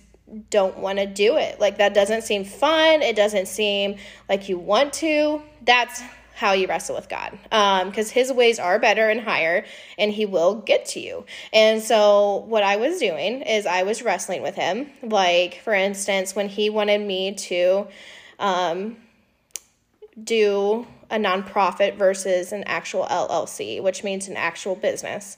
[0.49, 1.59] don't want to do it.
[1.59, 3.03] Like, that doesn't seem fun.
[3.03, 5.41] It doesn't seem like you want to.
[5.61, 6.01] That's
[6.33, 7.37] how you wrestle with God.
[7.51, 9.65] Um, because his ways are better and higher,
[9.97, 11.25] and he will get to you.
[11.53, 14.89] And so, what I was doing is I was wrestling with him.
[15.03, 17.87] Like, for instance, when he wanted me to
[18.39, 18.97] um,
[20.21, 25.37] do a nonprofit versus an actual LLC, which means an actual business.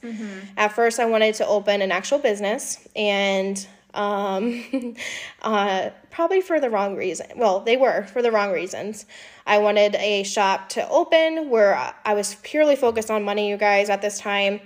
[0.58, 4.96] At first, I wanted to open an actual business, and um,
[5.42, 7.28] uh, probably for the wrong reason.
[7.36, 9.06] Well, they were for the wrong reasons.
[9.46, 13.90] I wanted a shop to open where I was purely focused on money, you guys,
[13.90, 14.60] at this time,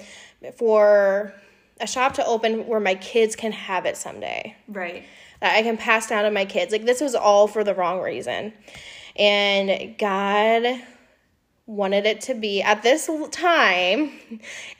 [0.58, 1.34] for
[1.80, 5.04] a shop to open where my kids can have it someday Right.
[5.40, 6.72] that I can pass down to my kids.
[6.72, 8.54] Like this was all for the wrong reason.
[9.16, 10.82] And God
[11.68, 14.12] wanted it to be at this time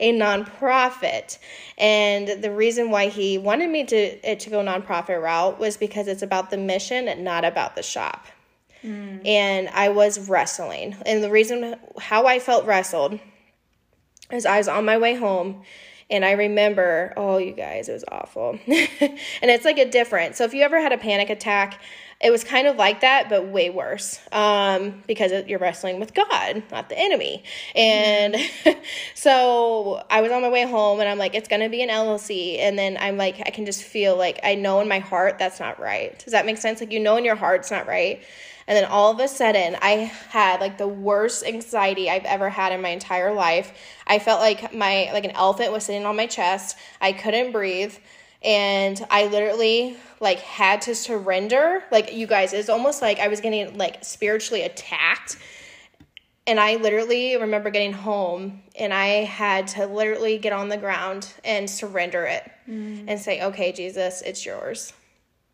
[0.00, 1.38] a nonprofit.
[1.78, 6.08] And the reason why he wanted me to it to go nonprofit route was because
[6.08, 8.26] it's about the mission and not about the shop.
[8.82, 9.26] Mm.
[9.26, 10.96] And I was wrestling.
[11.06, 13.18] And the reason how I felt wrestled
[14.30, 15.62] is I was on my way home
[16.10, 18.58] and I remember, oh, you guys, it was awful.
[18.66, 20.36] and it's like a different.
[20.36, 21.80] So if you ever had a panic attack,
[22.22, 26.62] it was kind of like that, but way worse um, because you're wrestling with God,
[26.70, 27.42] not the enemy.
[27.74, 28.36] And
[29.14, 31.88] so I was on my way home and I'm like, it's going to be an
[31.88, 32.60] LLC.
[32.60, 35.58] And then I'm like, I can just feel like I know in my heart that's
[35.58, 36.16] not right.
[36.20, 36.80] Does that make sense?
[36.80, 38.22] Like, you know, in your heart it's not right.
[38.68, 42.72] And then all of a sudden, I had like the worst anxiety I've ever had
[42.72, 43.72] in my entire life.
[44.06, 46.76] I felt like my like an elephant was sitting on my chest.
[47.00, 47.94] I couldn't breathe,
[48.42, 51.84] and I literally like had to surrender.
[51.90, 55.38] Like you guys, it's almost like I was getting like spiritually attacked.
[56.44, 61.32] And I literally remember getting home and I had to literally get on the ground
[61.44, 63.04] and surrender it mm.
[63.06, 64.92] and say, "Okay, Jesus, it's yours.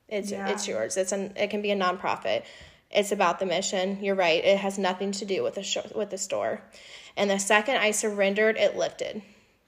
[0.08, 0.48] It's Yeah.
[0.48, 0.96] it's yours.
[0.96, 2.44] It's an it can be a nonprofit.
[2.90, 4.02] It's about the mission.
[4.02, 4.42] You're right.
[4.42, 6.62] It has nothing to do with the sh- with the store.
[7.18, 9.20] And the second I surrendered, it lifted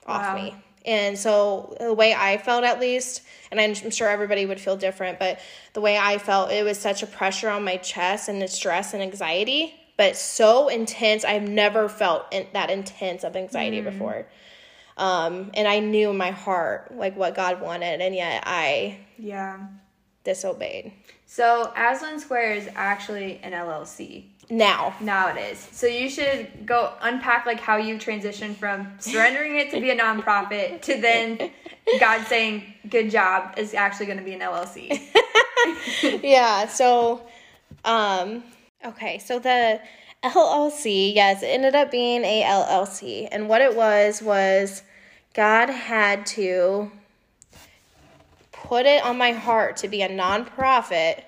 [0.07, 0.55] off me.
[0.85, 5.19] And so the way I felt, at least, and I'm sure everybody would feel different,
[5.19, 5.39] but
[5.73, 8.93] the way I felt, it was such a pressure on my chest and the stress
[8.93, 11.23] and anxiety, but so intense.
[11.23, 14.27] I've never felt in, that intense of anxiety before.
[14.97, 19.59] Um, and I knew in my heart like what God wanted, and yet I Yeah.
[20.23, 20.93] disobeyed.
[21.25, 24.30] So Aslan's Square is actually an LLC.
[24.51, 25.65] Now, Now it is.
[25.71, 29.97] So you should go unpack like how you transitioned from surrendering it to be a
[29.97, 31.51] nonprofit to then
[32.01, 35.01] God saying, "Good job," is actually going to be an LLC.
[36.21, 37.21] yeah, so
[37.85, 38.43] um
[38.83, 39.79] okay, so the
[40.21, 43.29] LLC, yes, it ended up being a LLC.
[43.31, 44.83] And what it was was
[45.33, 46.91] God had to
[48.51, 51.23] put it on my heart to be a nonprofit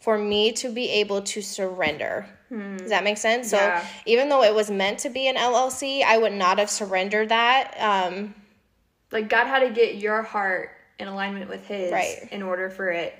[0.00, 2.28] for me to be able to surrender.
[2.50, 3.52] Does that make sense?
[3.52, 3.80] Yeah.
[3.80, 7.30] So even though it was meant to be an LLC, I would not have surrendered
[7.30, 7.74] that.
[7.80, 8.34] Um,
[9.10, 12.28] like God had to get your heart in alignment with His Right.
[12.30, 13.14] in order for it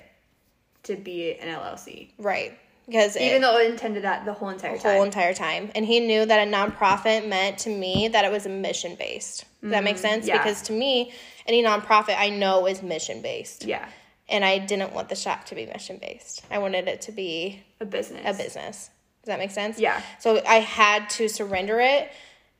[0.83, 2.11] to be an LLC.
[2.17, 2.57] right.
[2.87, 4.93] Because Even though it intended that the whole entire the time.
[4.93, 5.71] whole entire time.
[5.73, 9.43] And he knew that a nonprofit meant to me that it was a mission based.
[9.63, 10.25] Does that make sense?
[10.25, 10.37] Mm, yeah.
[10.37, 11.11] Because to me,
[11.47, 13.65] any nonprofit I know is mission based.
[13.65, 13.89] yeah,
[14.29, 16.43] And I didn't want the shop to be mission based.
[16.51, 18.21] I wanted it to be a business.
[18.23, 18.91] a business.
[19.25, 19.79] Does that make sense?
[19.79, 20.03] Yeah.
[20.19, 22.11] So I had to surrender it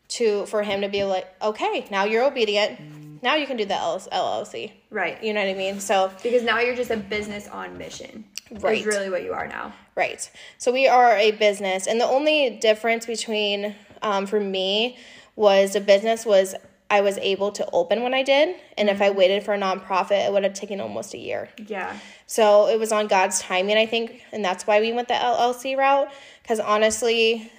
[0.08, 3.22] to for him to be like, okay, now you're obedient.
[3.22, 4.72] Now you can do the LLC.
[4.90, 5.24] Right.
[5.24, 5.80] You know what I mean?
[5.80, 8.26] So Because now you're just a business on mission.
[8.50, 8.80] Right.
[8.80, 9.74] Is really what you are now.
[9.94, 10.28] Right.
[10.58, 14.98] So we are a business, and the only difference between um, for me
[15.36, 16.56] was a business was
[16.90, 20.26] I was able to open when I did, and if I waited for a nonprofit,
[20.28, 21.50] it would have taken almost a year.
[21.68, 21.98] Yeah.
[22.28, 25.76] So it was on God's timing, I think, and that's why we went the LLC
[25.78, 26.10] route.
[26.44, 27.52] Because honestly,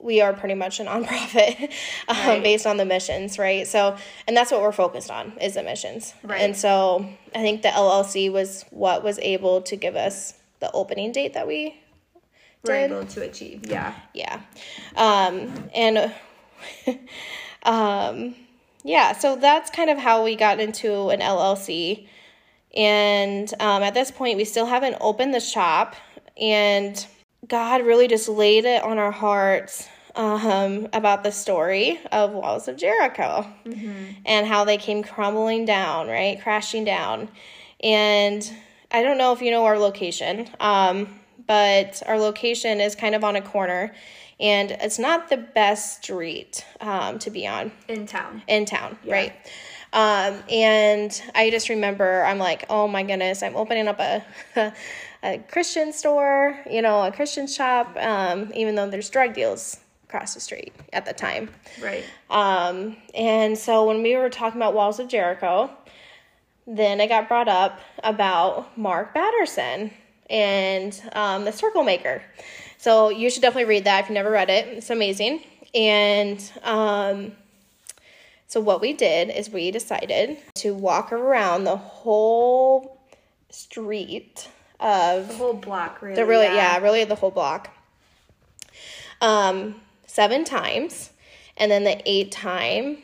[0.00, 1.72] we are pretty much a nonprofit
[2.06, 2.40] um, Right.
[2.42, 3.66] based on the missions, right?
[3.66, 3.96] So,
[4.28, 6.14] and that's what we're focused on is the missions.
[6.22, 6.40] Right.
[6.42, 11.10] And so I think the LLC was what was able to give us the opening
[11.10, 11.80] date that we
[12.62, 12.92] We're did.
[12.92, 13.66] able to achieve.
[13.66, 13.92] Yeah.
[14.14, 14.40] Yeah.
[14.94, 16.14] Um, and
[17.64, 18.34] um,
[18.84, 22.06] yeah, so that's kind of how we got into an LLC.
[22.76, 25.96] And um, at this point, we still haven't opened the shop.
[26.40, 27.04] And
[27.46, 32.76] God really just laid it on our hearts um, about the story of Walls of
[32.76, 33.46] Jericho
[34.26, 36.40] and how they came crumbling down, right?
[36.40, 37.28] Crashing down.
[37.82, 38.50] And
[38.90, 41.08] I don't know if you know our location, um,
[41.46, 43.94] but our location is kind of on a corner.
[44.40, 48.42] And it's not the best street um, to be on In town.
[48.46, 49.32] in town, right?
[49.92, 54.24] Um, and I just remember I'm like, oh my goodness, I'm opening up a
[55.24, 60.34] a Christian store, you know, a Christian shop, um, even though there's drug deals across
[60.34, 61.50] the street at the time.
[61.82, 62.04] Right.
[62.30, 65.70] Um, and so when we were talking about Walls of Jericho,
[66.66, 69.90] then it got brought up about Mark Batterson
[70.30, 72.22] and um, the Circle Maker.
[72.78, 74.66] So you should definitely read that if you've never read it.
[74.68, 75.42] It's amazing.
[75.74, 77.32] And um,
[78.46, 82.98] so what we did is we decided to walk around the whole
[83.50, 84.48] street
[84.80, 86.14] of The whole block, really.
[86.14, 86.78] the really yeah.
[86.78, 87.70] really the whole block
[89.20, 89.74] um
[90.06, 91.10] seven times
[91.56, 92.98] and then the eighth time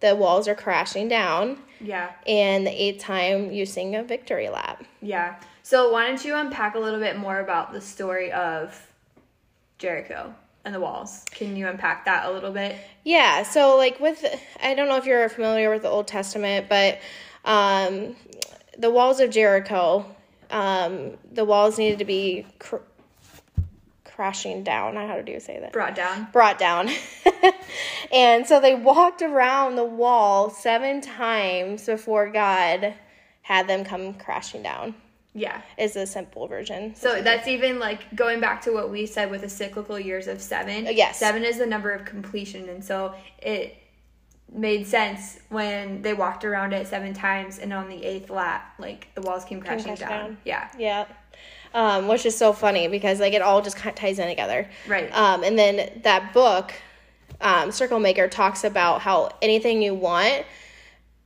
[0.00, 2.10] the walls are crashing down Yeah.
[2.26, 5.36] and the eighth time you sing a victory lap Yeah.
[5.62, 8.90] So why don't you unpack a little bit more about the story of
[9.78, 10.34] Jericho
[10.64, 11.24] and the walls?
[11.30, 12.76] Can you unpack that a little bit?
[13.06, 14.24] yeah so like with
[14.62, 16.98] i don't know if you're familiar with the old testament but
[17.44, 18.16] um
[18.78, 20.06] the walls of jericho
[20.50, 22.76] um the walls needed to be cr-
[24.04, 26.28] crashing down I how do you say that Brought down.
[26.32, 26.88] brought down.
[28.12, 32.94] and so they walked around the wall seven times before God
[33.42, 34.94] had them come crashing down.
[35.34, 35.62] Yeah.
[35.76, 36.94] Is the simple version.
[36.94, 40.40] So that's even like going back to what we said with the cyclical years of
[40.40, 40.86] seven.
[40.86, 41.18] Uh, yes.
[41.18, 42.68] Seven is the number of completion.
[42.68, 43.76] And so it
[44.52, 49.08] made sense when they walked around it seven times and on the eighth lap, like
[49.16, 50.08] the walls came crashing down.
[50.08, 50.38] down.
[50.44, 50.68] Yeah.
[50.78, 51.06] Yeah.
[51.74, 54.70] Um, which is so funny because like it all just kind of ties in together.
[54.86, 55.12] Right.
[55.12, 56.72] Um, and then that book,
[57.40, 60.44] um, Circle Maker, talks about how anything you want,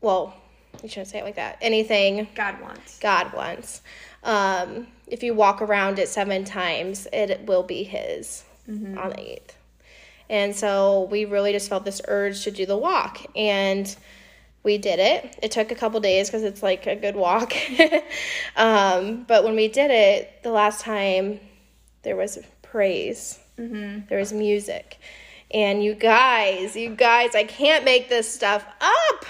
[0.00, 0.34] well,
[0.82, 1.58] you shouldn't say it like that.
[1.60, 2.98] Anything God wants.
[2.98, 3.82] God wants.
[4.22, 8.44] Um, if you walk around it seven times, it will be His
[8.98, 9.56] on the eighth.
[10.30, 13.94] And so we really just felt this urge to do the walk, and
[14.62, 15.38] we did it.
[15.42, 17.54] It took a couple days because it's like a good walk.
[18.56, 21.40] um, but when we did it the last time,
[22.02, 23.38] there was praise,
[24.08, 24.98] there was music.
[25.50, 29.24] And you guys, you guys, I can't make this stuff up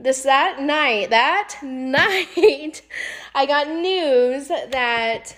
[0.00, 2.82] this that night that night
[3.34, 5.36] i got news that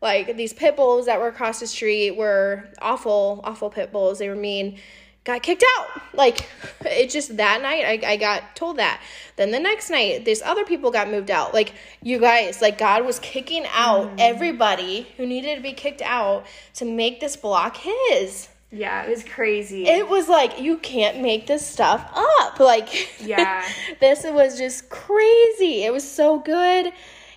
[0.00, 4.18] like these pit bulls that were across the street were awful awful pit bulls.
[4.18, 4.78] They were mean.
[5.24, 6.00] Got kicked out.
[6.14, 6.48] Like
[6.82, 9.02] it just that night I, I got told that.
[9.36, 11.52] Then the next night these other people got moved out.
[11.52, 14.16] Like you guys like god was kicking out hmm.
[14.18, 19.24] everybody who needed to be kicked out to make this block his Yeah, it was
[19.24, 19.86] crazy.
[19.86, 22.58] it was like you can't make this stuff up.
[22.60, 23.64] Like Yeah.
[24.00, 25.84] this was just crazy.
[25.84, 26.92] It was so good.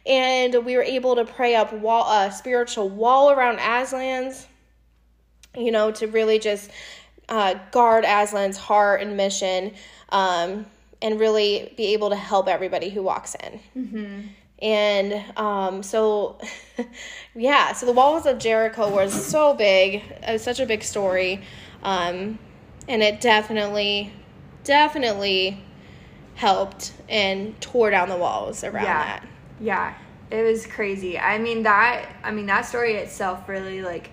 [0.05, 4.47] And we were able to pray up wall a spiritual wall around aslan's
[5.55, 6.71] you know to really just
[7.29, 9.73] uh, guard aslan's heart and mission
[10.09, 10.65] um,
[11.01, 13.59] and really be able to help everybody who walks in
[14.61, 16.37] and um, so,
[17.35, 19.95] yeah, so the walls of Jericho was so big.
[19.95, 21.41] It was such a big story.
[21.83, 22.37] Um,
[22.87, 24.13] and it definitely,
[24.63, 25.63] definitely
[26.35, 29.03] helped and tore down the walls around Yeah.
[29.03, 29.27] that.
[29.59, 29.93] Yeah,
[30.31, 31.19] it was crazy.
[31.19, 34.09] I mean that I mean that story itself really like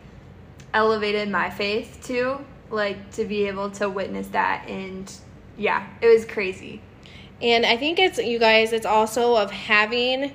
[0.75, 5.11] elevated my faith too, like to be able to witness that and
[5.57, 6.83] yeah, it was crazy.
[7.41, 10.33] And I think it's, you guys, it's also of having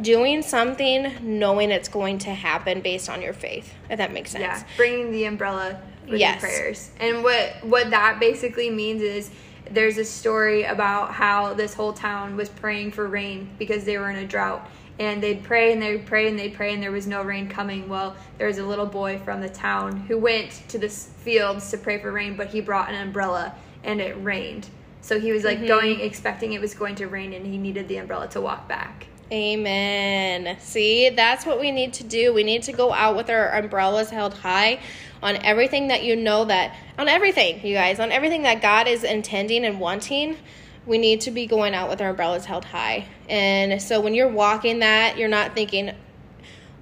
[0.00, 3.74] doing something knowing it's going to happen based on your faith.
[3.90, 4.42] If that makes sense.
[4.42, 6.40] Yeah, bringing the umbrella with Yes.
[6.40, 6.90] your prayers.
[6.98, 9.30] And what what that basically means is
[9.70, 14.10] there's a story about how this whole town was praying for rain because they were
[14.10, 14.68] in a drought.
[14.98, 17.88] And they'd pray and they'd pray and they'd pray and there was no rain coming.
[17.88, 21.78] Well, there was a little boy from the town who went to the fields to
[21.78, 24.68] pray for rain, but he brought an umbrella and it rained.
[25.02, 27.96] So he was like going expecting it was going to rain and he needed the
[27.96, 29.06] umbrella to walk back.
[29.32, 30.58] Amen.
[30.58, 32.34] See, that's what we need to do.
[32.34, 34.80] We need to go out with our umbrellas held high
[35.22, 39.04] on everything that you know that, on everything, you guys, on everything that God is
[39.04, 40.36] intending and wanting.
[40.84, 43.06] We need to be going out with our umbrellas held high.
[43.28, 45.92] And so when you're walking that, you're not thinking,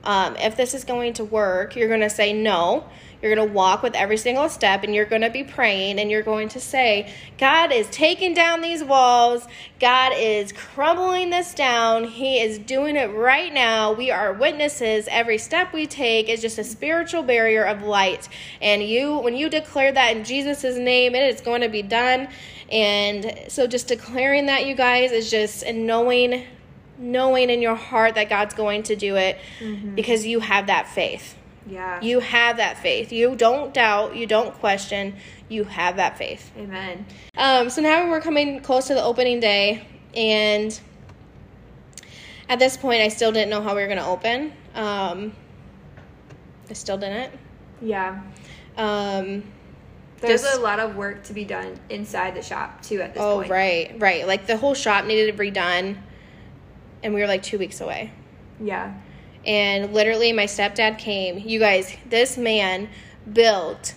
[0.05, 2.89] um, if this is going to work, you're going to say no.
[3.21, 6.11] You're going to walk with every single step and you're going to be praying and
[6.11, 9.47] you're going to say, God is taking down these walls.
[9.81, 12.05] God is crumbling this down.
[12.05, 13.93] He is doing it right now.
[13.93, 15.09] We are witnesses.
[15.11, 18.29] Every step we take is just a spiritual barrier of light.
[18.63, 22.29] And you, when you declare that in Jesus' name, it is going to be done.
[22.71, 26.45] And so just declaring that, you guys, is just and knowing
[26.99, 29.95] knowing in your heart that God's going to do it mm-hmm.
[29.95, 31.38] because you have that faith.
[31.69, 32.01] Yeah.
[32.01, 33.13] You have that faith.
[33.13, 35.17] You don't doubt, you don't question,
[35.49, 36.51] you have that faith.
[36.57, 37.07] Amen.
[37.37, 40.79] Um, so now we're coming close to the opening day, and
[42.49, 44.53] at this point, I still didn't know how we were going to open.
[44.75, 45.33] Um,
[46.71, 47.33] I still didn't.
[47.81, 48.23] Yeah.
[48.77, 49.45] Um,
[50.21, 53.23] There's Just- a lot of work to be done inside the shop too at this
[53.23, 53.51] oh, point.
[53.51, 54.27] Oh right, right.
[54.27, 55.99] Like the whole shop needed to be redone,
[57.03, 58.13] and we were like two weeks away.
[58.61, 58.95] Yeah.
[59.49, 61.39] And literally my stepdad came.
[61.39, 62.89] You guys this man
[63.33, 63.95] built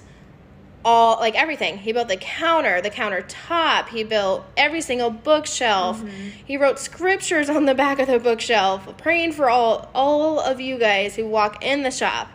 [0.84, 1.78] all like everything.
[1.78, 3.90] He built the counter the countertop.
[3.90, 6.02] He built every single bookshelf.
[6.44, 10.80] He wrote scriptures on the back of the bookshelf praying for all all of you
[10.80, 12.30] guys who walk in the shop.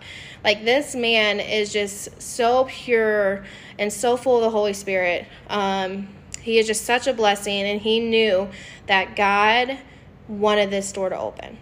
[0.44, 3.44] Like this man is just so pure
[3.78, 5.26] and so full of the holy spirit.
[5.48, 6.08] Um,
[6.40, 8.48] he is just such a blessing and he knew
[8.86, 9.78] that god
[10.28, 11.58] wanted this door to open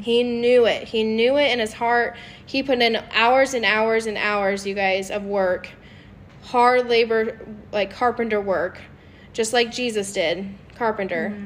[0.00, 0.88] he knew it.
[0.88, 2.16] He knew it in his heart.
[2.46, 5.68] He put in hours and hours and hours, you guys, of work.
[6.42, 7.38] Hard labor,
[7.72, 8.80] like carpenter work,
[9.32, 11.36] just like Jesus did, carpenter.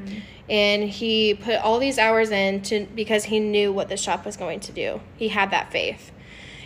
[0.49, 4.37] And he put all these hours in to, because he knew what the shop was
[4.37, 5.01] going to do.
[5.17, 6.11] He had that faith.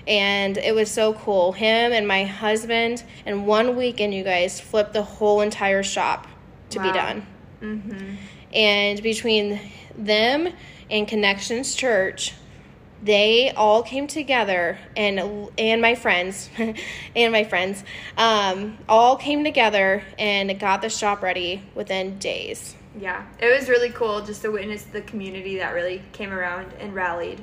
[0.08, 1.54] And it was so cool.
[1.54, 6.28] Him and my husband, in one weekend, you guys, flipped the whole entire shop
[6.72, 7.26] to be done
[7.62, 8.16] Mm-hmm.
[8.54, 9.60] and between
[9.98, 10.54] them
[10.90, 12.34] and connections church
[13.02, 16.50] they all came together and and my friends
[17.16, 17.84] and my friends
[18.18, 23.24] um, all came together and got the shop ready within days Yeah.
[23.40, 27.42] It was really cool just to witness the community that really came around and rallied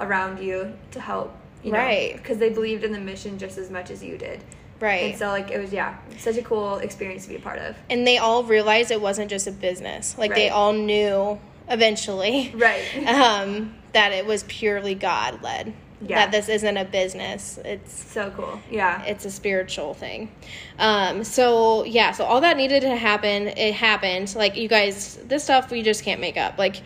[0.00, 1.30] around you to help.
[1.62, 2.16] You know, Right.
[2.16, 4.42] Because they believed in the mission just as much as you did.
[4.80, 7.58] right And so like it was yeah, such a cool experience to be a part
[7.60, 7.76] of.
[7.90, 13.06] and they all realized it wasn't just a business like they all knew eventually Right.
[13.06, 15.72] um, that it was purely god led
[16.06, 16.16] Yeah.
[16.16, 18.60] that this isn't a business it's so cool.
[18.70, 19.02] Yeah.
[19.04, 20.30] it's a spiritual thing.
[20.78, 24.34] Um, so yeah, so all that needed to happen, it happened.
[24.36, 26.56] Like you guys, this stuff we just can't make up.
[26.58, 26.76] Like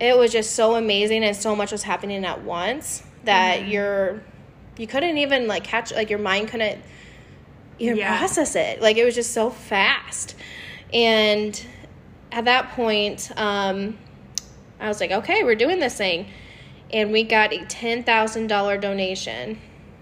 [0.00, 4.22] it was just so amazing and so much was happening at once that you're
[4.78, 6.80] you couldn't even like catch like your mind couldn't
[7.78, 8.16] even Yeah.
[8.18, 8.80] process it.
[8.80, 10.34] Like it was just so fast.
[10.92, 11.60] And
[12.36, 13.96] at that point, um,
[14.78, 16.28] I was like, okay, we're doing this thing.
[16.92, 19.58] And we got a ten thousand dollar donation.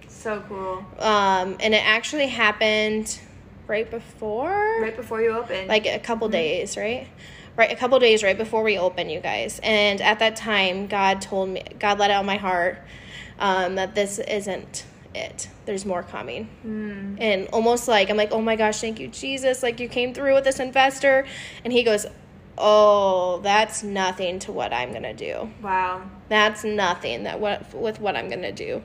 [0.09, 0.85] So cool.
[0.99, 3.19] Um, and it actually happened
[3.69, 5.69] right before, Right before you opened.
[5.69, 7.07] like a couple days, right?
[7.57, 9.61] Right, a couple days right before we open, you guys.
[9.63, 12.79] And at that time, God told me, God let out my heart
[13.39, 15.49] um, that this isn't it.
[15.65, 16.49] There's more coming.
[16.67, 17.17] Mm.
[17.21, 19.63] And almost like, I'm like, oh my gosh, thank you, Jesus.
[19.63, 21.27] Like, you came through with this investor.
[21.65, 22.07] And he goes,
[22.57, 26.03] oh, that's nothing to what I'm going to do Wow.
[26.29, 28.83] that's nothing that what with what I'm gonna do.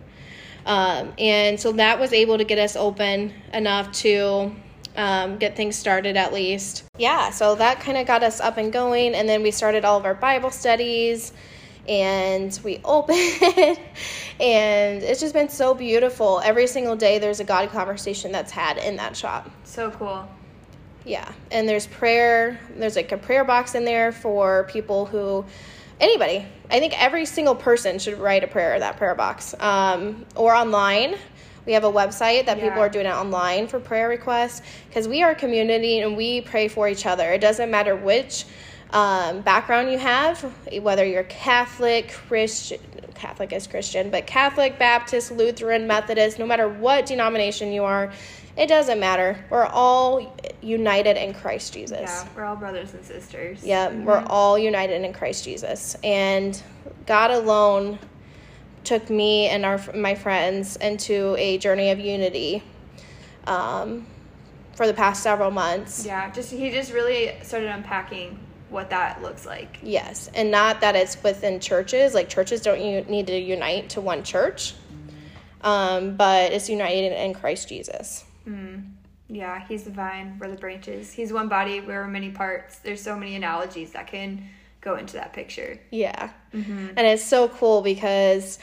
[0.66, 4.54] Um, and so that was able to get us open enough to
[4.96, 6.84] um, get things started at least.
[6.98, 9.98] Yeah, so that kind of got us up and going, and then we started all
[9.98, 11.32] of our Bible studies,
[11.88, 13.80] and we opened,
[14.40, 16.42] and it's just been so beautiful.
[16.44, 19.50] Every single day, there's a God conversation that's had in that shop.
[19.64, 20.28] So cool.
[21.06, 22.60] Yeah, and there's prayer.
[22.76, 25.46] There's like a prayer box in there for people who,
[26.00, 26.46] anybody.
[26.70, 30.54] I think every single person should write a prayer in that prayer box, um, or
[30.54, 31.16] online.
[31.66, 35.22] We have a website that people are doing it online for prayer requests because we
[35.22, 37.32] are a community and we pray for each other.
[37.32, 38.46] It doesn't matter which
[38.92, 40.42] um, background you have,
[40.82, 42.80] whether you're Catholic, Christian,
[43.14, 48.12] Catholic is Christian, but Catholic, Baptist, Lutheran, Methodist, no matter what denomination you are,
[48.60, 49.44] it doesn't matter.
[49.50, 52.02] We're all united in Christ Jesus.
[52.02, 53.64] Yeah, we're all brothers and sisters.
[53.64, 55.96] Yeah, we're all united in Christ Jesus.
[56.04, 56.62] And
[57.06, 58.00] God alone
[58.84, 62.62] took me and our my friends into a journey of unity
[63.48, 64.06] um,
[64.76, 66.06] for the past several months.
[66.06, 68.40] Yeah, just he just really started unpacking
[68.70, 69.80] what that looks like.
[69.82, 72.14] Yes, and not that it's within churches.
[72.14, 74.74] Like churches don't u- need to unite to one church,
[75.62, 78.26] um, but it's united in Christ Jesus.
[79.30, 81.12] Yeah, he's the vine, we're the branches.
[81.12, 82.80] He's one body, we're many parts.
[82.80, 84.44] There's so many analogies that can
[84.82, 85.80] go into that picture.
[85.92, 86.32] Yeah.
[86.98, 88.58] And it's so cool because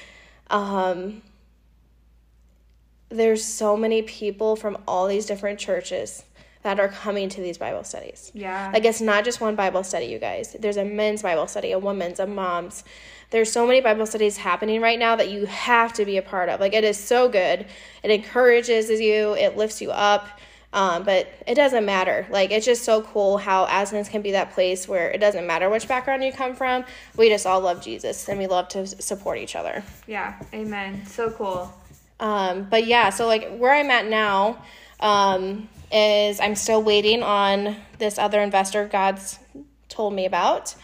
[0.50, 1.22] um,
[3.10, 6.24] there's so many people from all these different churches
[6.62, 8.32] that are coming to these Bible studies.
[8.34, 8.70] Yeah.
[8.72, 10.56] Like it's not just one Bible study, you guys.
[10.58, 12.82] There's a men's Bible study, a woman's, a mom's.
[13.30, 16.48] There's so many Bible studies happening right now that you have to be a part
[16.48, 16.60] of.
[16.60, 17.66] Like it is so good.
[18.02, 20.28] It encourages you, it lifts you up.
[20.72, 22.26] Um, but it doesn't matter.
[22.28, 25.70] Like it's just so cool how Aslan's can be that place where it doesn't matter
[25.70, 26.84] which background you come from.
[27.16, 29.82] We just all love Jesus and we love to support each other.
[30.06, 31.06] yeah, amen.
[31.06, 31.72] So cool.
[32.20, 34.62] Um, but yeah, so like where I'm at now
[35.00, 39.38] um, is I'm still waiting on this other investor God's
[39.88, 40.74] told me about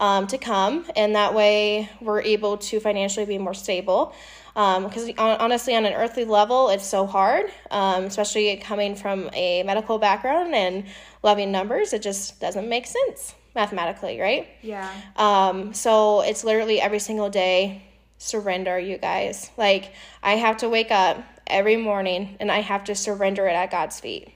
[0.00, 4.14] um, to come, and that way we're able to financially be more stable.
[4.54, 9.98] Because honestly, on an earthly level, it's so hard, um, especially coming from a medical
[9.98, 10.84] background and
[11.22, 11.92] loving numbers.
[11.92, 14.48] It just doesn't make sense mathematically, right?
[14.62, 14.90] Yeah.
[15.16, 17.82] Um, so it's literally every single day
[18.18, 19.50] surrender, you guys.
[19.56, 19.92] Like
[20.22, 23.98] I have to wake up every morning and I have to surrender it at God's
[23.98, 24.28] feet.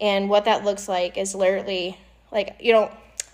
[0.00, 1.98] And what that looks like is literally
[2.32, 2.90] like you know,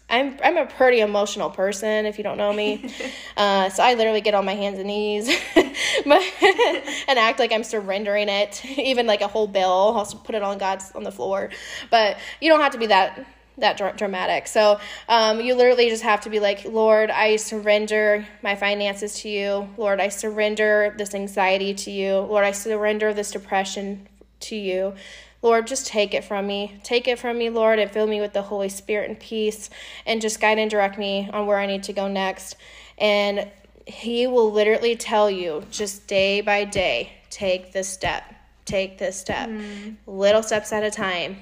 [0.09, 2.89] I'm I'm a pretty emotional person if you don't know me.
[3.37, 8.29] uh, so I literally get on my hands and knees and act like I'm surrendering
[8.29, 9.95] it, even like a whole bill.
[9.97, 11.51] I'll put it on God's on the floor.
[11.91, 13.27] But you don't have to be that
[13.59, 14.47] that dra- dramatic.
[14.47, 14.79] So
[15.09, 19.69] um, you literally just have to be like, Lord, I surrender my finances to you.
[19.77, 22.19] Lord, I surrender this anxiety to you.
[22.19, 24.09] Lord, I surrender this depression
[24.41, 24.95] to you.
[25.47, 26.81] Lord, just take it from me.
[26.83, 29.71] Take it from me, Lord, and fill me with the Holy Spirit and peace,
[30.05, 32.57] and just guide and direct me on where I need to go next.
[32.99, 33.49] And
[33.87, 38.25] He will literally tell you just day by day take this step,
[38.65, 39.95] take this step, mm.
[40.09, 41.37] little steps at a time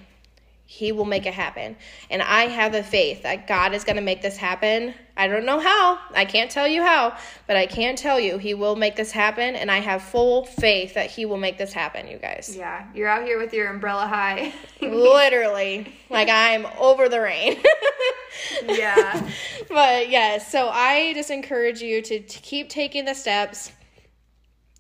[0.75, 1.77] he will make it happen.
[2.11, 4.93] And I have the faith that God is going to make this happen.
[5.17, 6.01] I don't know how.
[6.13, 7.17] I can't tell you how,
[7.47, 9.55] but I can tell you he will make this happen.
[9.55, 12.57] And I have full faith that he will make this happen, you guys.
[12.59, 12.89] Yeah.
[12.93, 14.53] You're out here with your umbrella high.
[14.81, 17.63] Literally, like I'm over the rain.
[18.65, 19.31] yeah.
[19.69, 23.71] but yeah, so I just encourage you to, to keep taking the steps.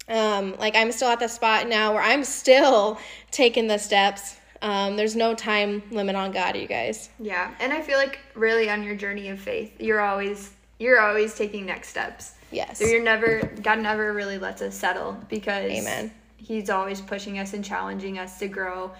[0.08, 2.98] Um, like I'm still at the spot now where I'm still
[3.30, 4.38] taking the steps.
[4.64, 7.10] Um, there's no time limit on God, you guys.
[7.20, 7.54] Yeah.
[7.60, 11.66] And I feel like really on your journey of faith, you're always you're always taking
[11.66, 12.32] next steps.
[12.50, 12.78] Yes.
[12.78, 16.10] So you're never God never really lets us settle because Amen.
[16.38, 18.92] He's always pushing us and challenging us to grow.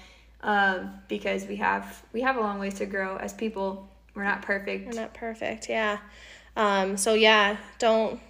[0.43, 3.89] Um, because we have we have a long ways to grow as people.
[4.15, 4.87] We're not perfect.
[4.87, 5.99] We're not perfect, yeah.
[6.57, 8.21] Um, so yeah, don't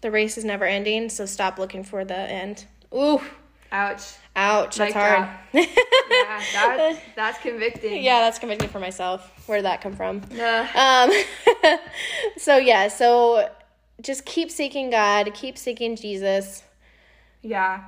[0.00, 2.66] the race is never ending, so stop looking for the end.
[2.94, 3.20] Ooh,
[3.74, 4.02] Ouch.
[4.36, 5.28] ouch, that's hard.
[6.10, 8.02] Yeah, that, that's convicting.
[8.02, 9.28] yeah, that's convicting for myself.
[9.48, 10.22] Where did that come from?
[10.76, 11.10] Um,
[12.36, 13.48] so yeah, so
[14.00, 16.62] just keep seeking God, keep seeking Jesus.
[17.42, 17.82] yeah.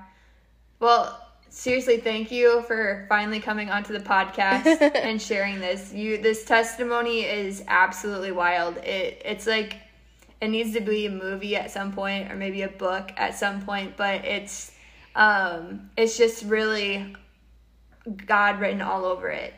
[0.80, 1.20] Well,
[1.50, 4.66] seriously, thank you for finally coming onto the podcast
[4.96, 5.92] and sharing this.
[5.92, 8.76] You this testimony is absolutely wild.
[8.78, 9.76] It it's like
[10.40, 13.62] it needs to be a movie at some point or maybe a book at some
[13.62, 14.72] point, but it's
[15.16, 17.16] um it's just really
[18.26, 19.52] God written all over it.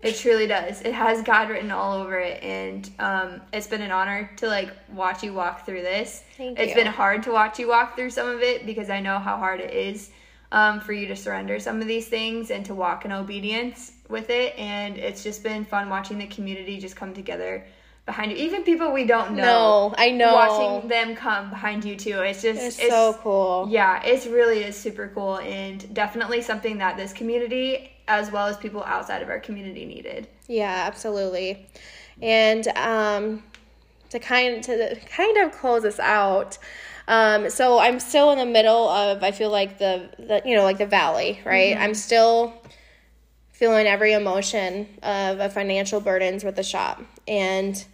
[0.00, 0.80] It truly does.
[0.82, 4.70] It has God written all over it, and um, it's been an honor to like
[4.92, 6.24] watch you walk through this.
[6.36, 6.74] Thank It's you.
[6.74, 9.60] been hard to watch you walk through some of it because I know how hard
[9.60, 10.10] it is
[10.50, 14.28] um, for you to surrender some of these things and to walk in obedience with
[14.28, 14.58] it.
[14.58, 17.64] And it's just been fun watching the community just come together
[18.06, 18.36] behind you.
[18.38, 19.90] Even people we don't know.
[19.90, 20.34] No, I know.
[20.34, 22.20] Watching them come behind you too.
[22.20, 23.68] It's just It's, so cool.
[23.70, 28.56] yeah, it's really is super cool and definitely something that this community, as well as
[28.56, 30.26] people outside of our community, needed.
[30.48, 31.66] Yeah, absolutely.
[32.20, 33.42] And um,
[34.10, 36.58] to kind to kind of close us out,
[37.08, 40.64] um, so I'm still in the middle of I feel like the, the you know
[40.64, 41.76] like the valley, right?
[41.76, 42.52] I'm still
[43.62, 47.84] feeling every emotion of, of financial burdens with the shop, and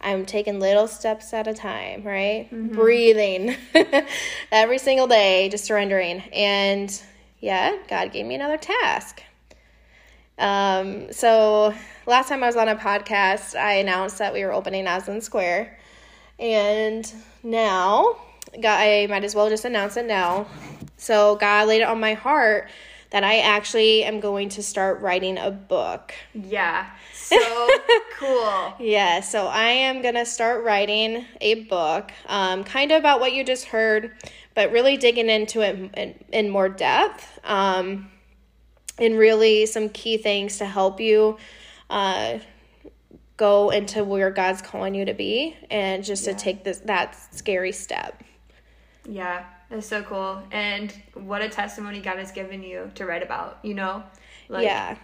[0.00, 2.48] I'm taking little steps at a time, right?
[2.72, 3.54] Breathing
[4.50, 6.20] every single day, just surrendering.
[6.32, 6.90] And
[7.40, 9.22] yeah, God gave me another task.
[10.38, 11.74] Um, so
[12.06, 15.78] last time I was on a podcast, I announced that we were opening Aslan Square.
[16.38, 17.12] And
[17.42, 18.16] now,
[18.54, 20.46] God, I might as well just announce it now.
[20.96, 22.70] So God laid it on my heart
[23.10, 26.14] that I actually am going to start writing a book.
[26.34, 26.86] Yeah.
[27.14, 27.36] So
[28.18, 28.74] cool.
[28.78, 33.32] Yeah, so I am going to start writing a book, um, kind of about what
[33.32, 34.12] you just heard,
[34.54, 37.38] but really digging into it in, in more depth.
[37.44, 38.10] Um,
[38.98, 41.38] and really some key things to help you
[41.88, 42.38] uh,
[43.36, 46.32] go into where God's calling you to be and just Yeah.
[46.32, 48.22] to take this that scary step.
[49.08, 50.42] Yeah, that's so cool.
[50.50, 54.02] And what a testimony God has given you to write about, you know?
[54.48, 54.96] Like, yeah.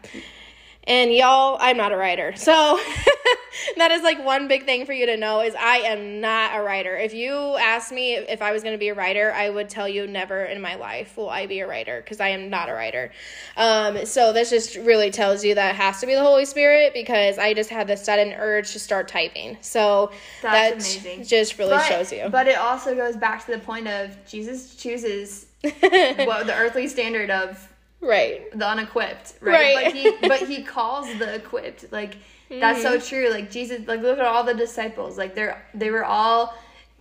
[0.87, 2.35] And y'all, I'm not a writer.
[2.37, 2.53] So
[3.77, 6.63] that is like one big thing for you to know is I am not a
[6.63, 6.95] writer.
[6.97, 9.89] If you asked me if I was going to be a writer, I would tell
[9.89, 12.75] you never in my life will I be a writer because I am not a
[12.75, 13.11] writer.
[13.57, 16.93] Um, so this just really tells you that it has to be the Holy Spirit
[16.93, 19.57] because I just had this sudden urge to start typing.
[19.63, 20.13] So
[20.43, 21.25] That's that amazing.
[21.25, 22.29] just really But, shows you.
[22.31, 27.31] but it also goes back to the point of Jesus chooses what the earthly standard
[27.31, 27.71] of
[28.01, 28.51] right.
[28.59, 29.75] the unequipped, right?
[29.75, 29.85] Right.
[29.85, 31.91] But he but he calls the equipped.
[31.93, 32.17] Like
[32.51, 33.07] that's so Mm-hmm.
[33.09, 33.31] true.
[33.31, 35.17] Like Jesus, like look at all the disciples.
[35.19, 36.55] Like they're they were all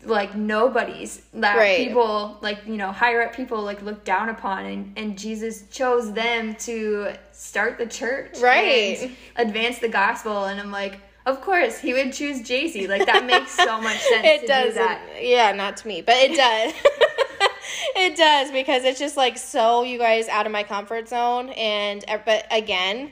[0.06, 1.88] like nobodies that Right.
[1.88, 6.12] people like you know higher up people like look down upon and, and jesus chose
[6.12, 9.00] them to start the church Right.
[9.02, 9.16] and
[9.48, 12.86] advance the gospel and i'm like of course he would choose Jacey.
[12.86, 16.02] like that makes so much sense it to does do that yeah not to me
[16.02, 16.74] but it does
[17.96, 22.04] it does because it's just like so you guys out of my comfort zone and
[22.08, 23.12] uh, but again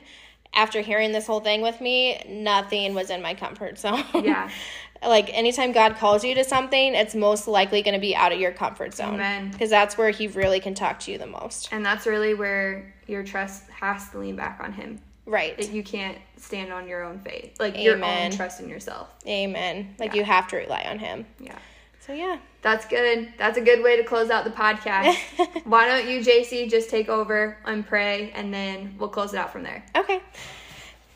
[0.54, 4.04] after hearing this whole thing with me nothing was in my comfort zone.
[4.14, 4.50] Yeah.
[5.06, 8.38] like anytime god calls you to something it's most likely going to be out of
[8.38, 9.14] your comfort zone.
[9.14, 9.50] Amen.
[9.50, 11.68] because that's where he really can talk to you the most.
[11.72, 15.00] And that's really where your trust has to lean back on him.
[15.24, 15.56] Right.
[15.56, 17.58] That you can't stand on your own faith.
[17.60, 19.08] Like your own trust in yourself.
[19.26, 19.94] Amen.
[19.98, 20.20] Like Yeah.
[20.20, 21.26] you have to rely on him.
[21.40, 21.58] Yeah
[22.04, 23.32] so yeah That's good.
[23.38, 25.16] That's a good way to close out the podcast.
[25.64, 29.52] Why don't you, Jacey, just take over and pray, and then we'll close it out
[29.52, 29.84] from there.
[29.96, 30.22] Okay.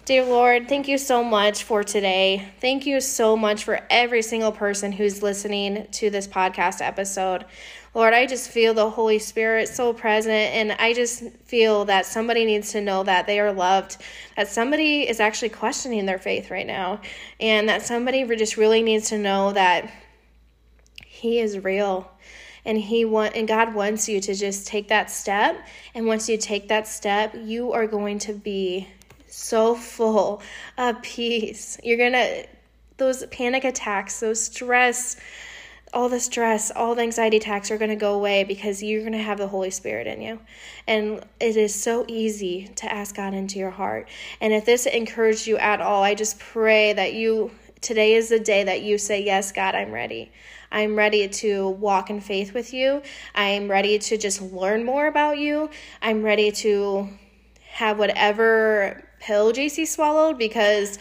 [0.04, 2.48] Dear Lord, thank you so much for today.
[2.60, 7.44] Thank you so much for every single person who's listening to this podcast episode.
[7.94, 12.44] Lord, I just feel the Holy Spirit so present, and I just feel that somebody
[12.44, 13.96] needs to know that they are loved,
[14.36, 17.00] that somebody is actually questioning their faith right now,
[17.40, 19.90] and that somebody just really needs to know that
[21.16, 22.10] He is real.
[22.64, 25.56] And he want and God wants you to just take that step.
[25.94, 28.88] And once you take that step you are going to be
[29.28, 30.42] so full
[30.76, 31.78] of peace.
[31.82, 32.46] You're to
[32.98, 35.16] those panic attacks those stress
[35.92, 39.12] all the stress all the anxiety attacks are going to go away because you're going
[39.12, 40.38] to have the holy spirit in you.
[40.86, 44.08] And it is so easy to ask god into your heart.
[44.40, 48.40] And if this encouraged you at all i just pray that you today is the
[48.40, 50.32] day that you say yes god i'm ready
[50.70, 53.02] I'm ready to walk in faith with you.
[53.34, 55.70] I'm ready to just learn more about you.
[56.02, 57.08] I'm ready to
[57.70, 60.98] have whatever pill Jacey swallowed because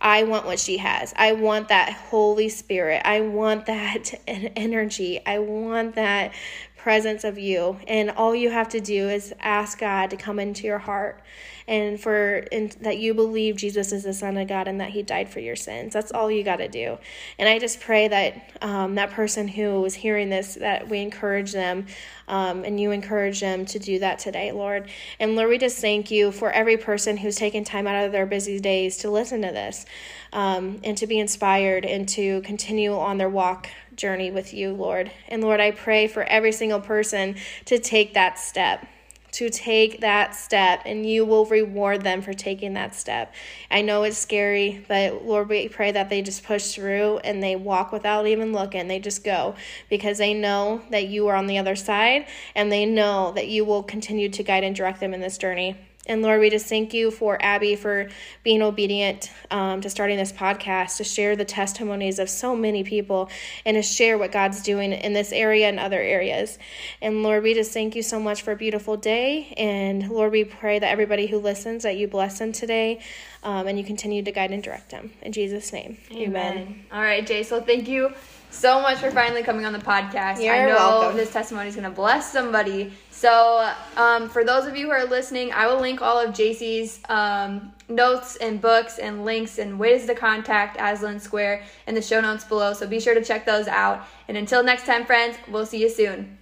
[0.00, 1.14] I want what she has.
[1.16, 3.02] I want that Holy Spirit.
[3.04, 5.20] I want that energy.
[5.24, 6.34] I want that
[6.76, 7.78] presence of you.
[7.88, 11.22] And all you have to do is ask God to come into your heart
[11.66, 15.02] and for and that you believe Jesus is the Son of God and that He
[15.02, 15.92] died for your sins.
[15.92, 16.98] That's all you got to do.
[17.38, 21.52] And I just pray that um, that person who is hearing this, that we encourage
[21.52, 21.86] them
[22.28, 24.90] um, and you encourage them to do that today, Lord.
[25.18, 28.26] And Lord, we just thank you for every person who's taken time out of their
[28.26, 29.86] busy days to listen to this
[30.32, 35.10] um, and to be inspired and to continue on their walk journey with you, Lord.
[35.28, 37.36] And Lord, I pray for every single person
[37.66, 38.86] to take that step
[39.34, 43.34] to take that step and you will reward them for taking that step.
[43.70, 47.56] I know it's scary, but Lord, we pray that they just push through and they
[47.56, 48.88] walk without even looking.
[48.88, 49.56] They just go
[49.90, 53.64] because they know that you are on the other side and they know that you
[53.64, 55.76] will continue to guide and direct them in this journey.
[56.06, 58.08] And Lord, we just thank you for Abby for
[58.42, 63.30] being obedient um, to starting this podcast, to share the testimonies of so many people,
[63.64, 66.58] and to share what God's doing in this area and other areas.
[67.00, 69.54] And Lord, we just thank you so much for a beautiful day.
[69.56, 73.00] And Lord, we pray that everybody who listens, that you bless them today
[73.42, 75.10] um, and you continue to guide and direct them.
[75.22, 76.84] In Jesus' name, amen.
[76.92, 77.42] All right, Jay.
[77.42, 78.12] So thank you
[78.54, 80.42] so much for finally coming on the podcast.
[80.42, 81.16] You're I know welcome.
[81.16, 82.92] this testimony is going to bless somebody.
[83.10, 87.00] So, um, for those of you who are listening, I will link all of Jacey's
[87.08, 92.20] um, notes and books and links and ways to contact Aslan Square in the show
[92.20, 92.72] notes below.
[92.72, 94.06] So, be sure to check those out.
[94.28, 96.38] And until next time, friends, we'll see you soon.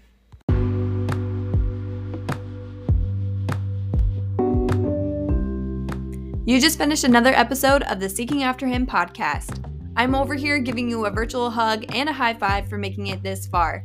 [6.44, 9.72] You just finished another episode of the Seeking After Him podcast.
[9.97, 13.22] I'm over here giving you a virtual hug and a high five for making it
[13.22, 13.84] this far.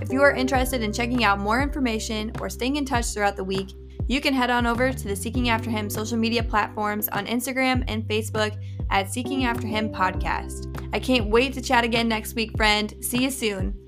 [0.00, 3.44] If you are interested in checking out more information or staying in touch throughout the
[3.44, 3.72] week,
[4.06, 7.84] you can head on over to the Seeking After Him social media platforms on Instagram
[7.88, 8.56] and Facebook
[8.90, 10.74] at Seeking After Him Podcast.
[10.92, 12.94] I can't wait to chat again next week, friend.
[13.00, 13.87] See you soon.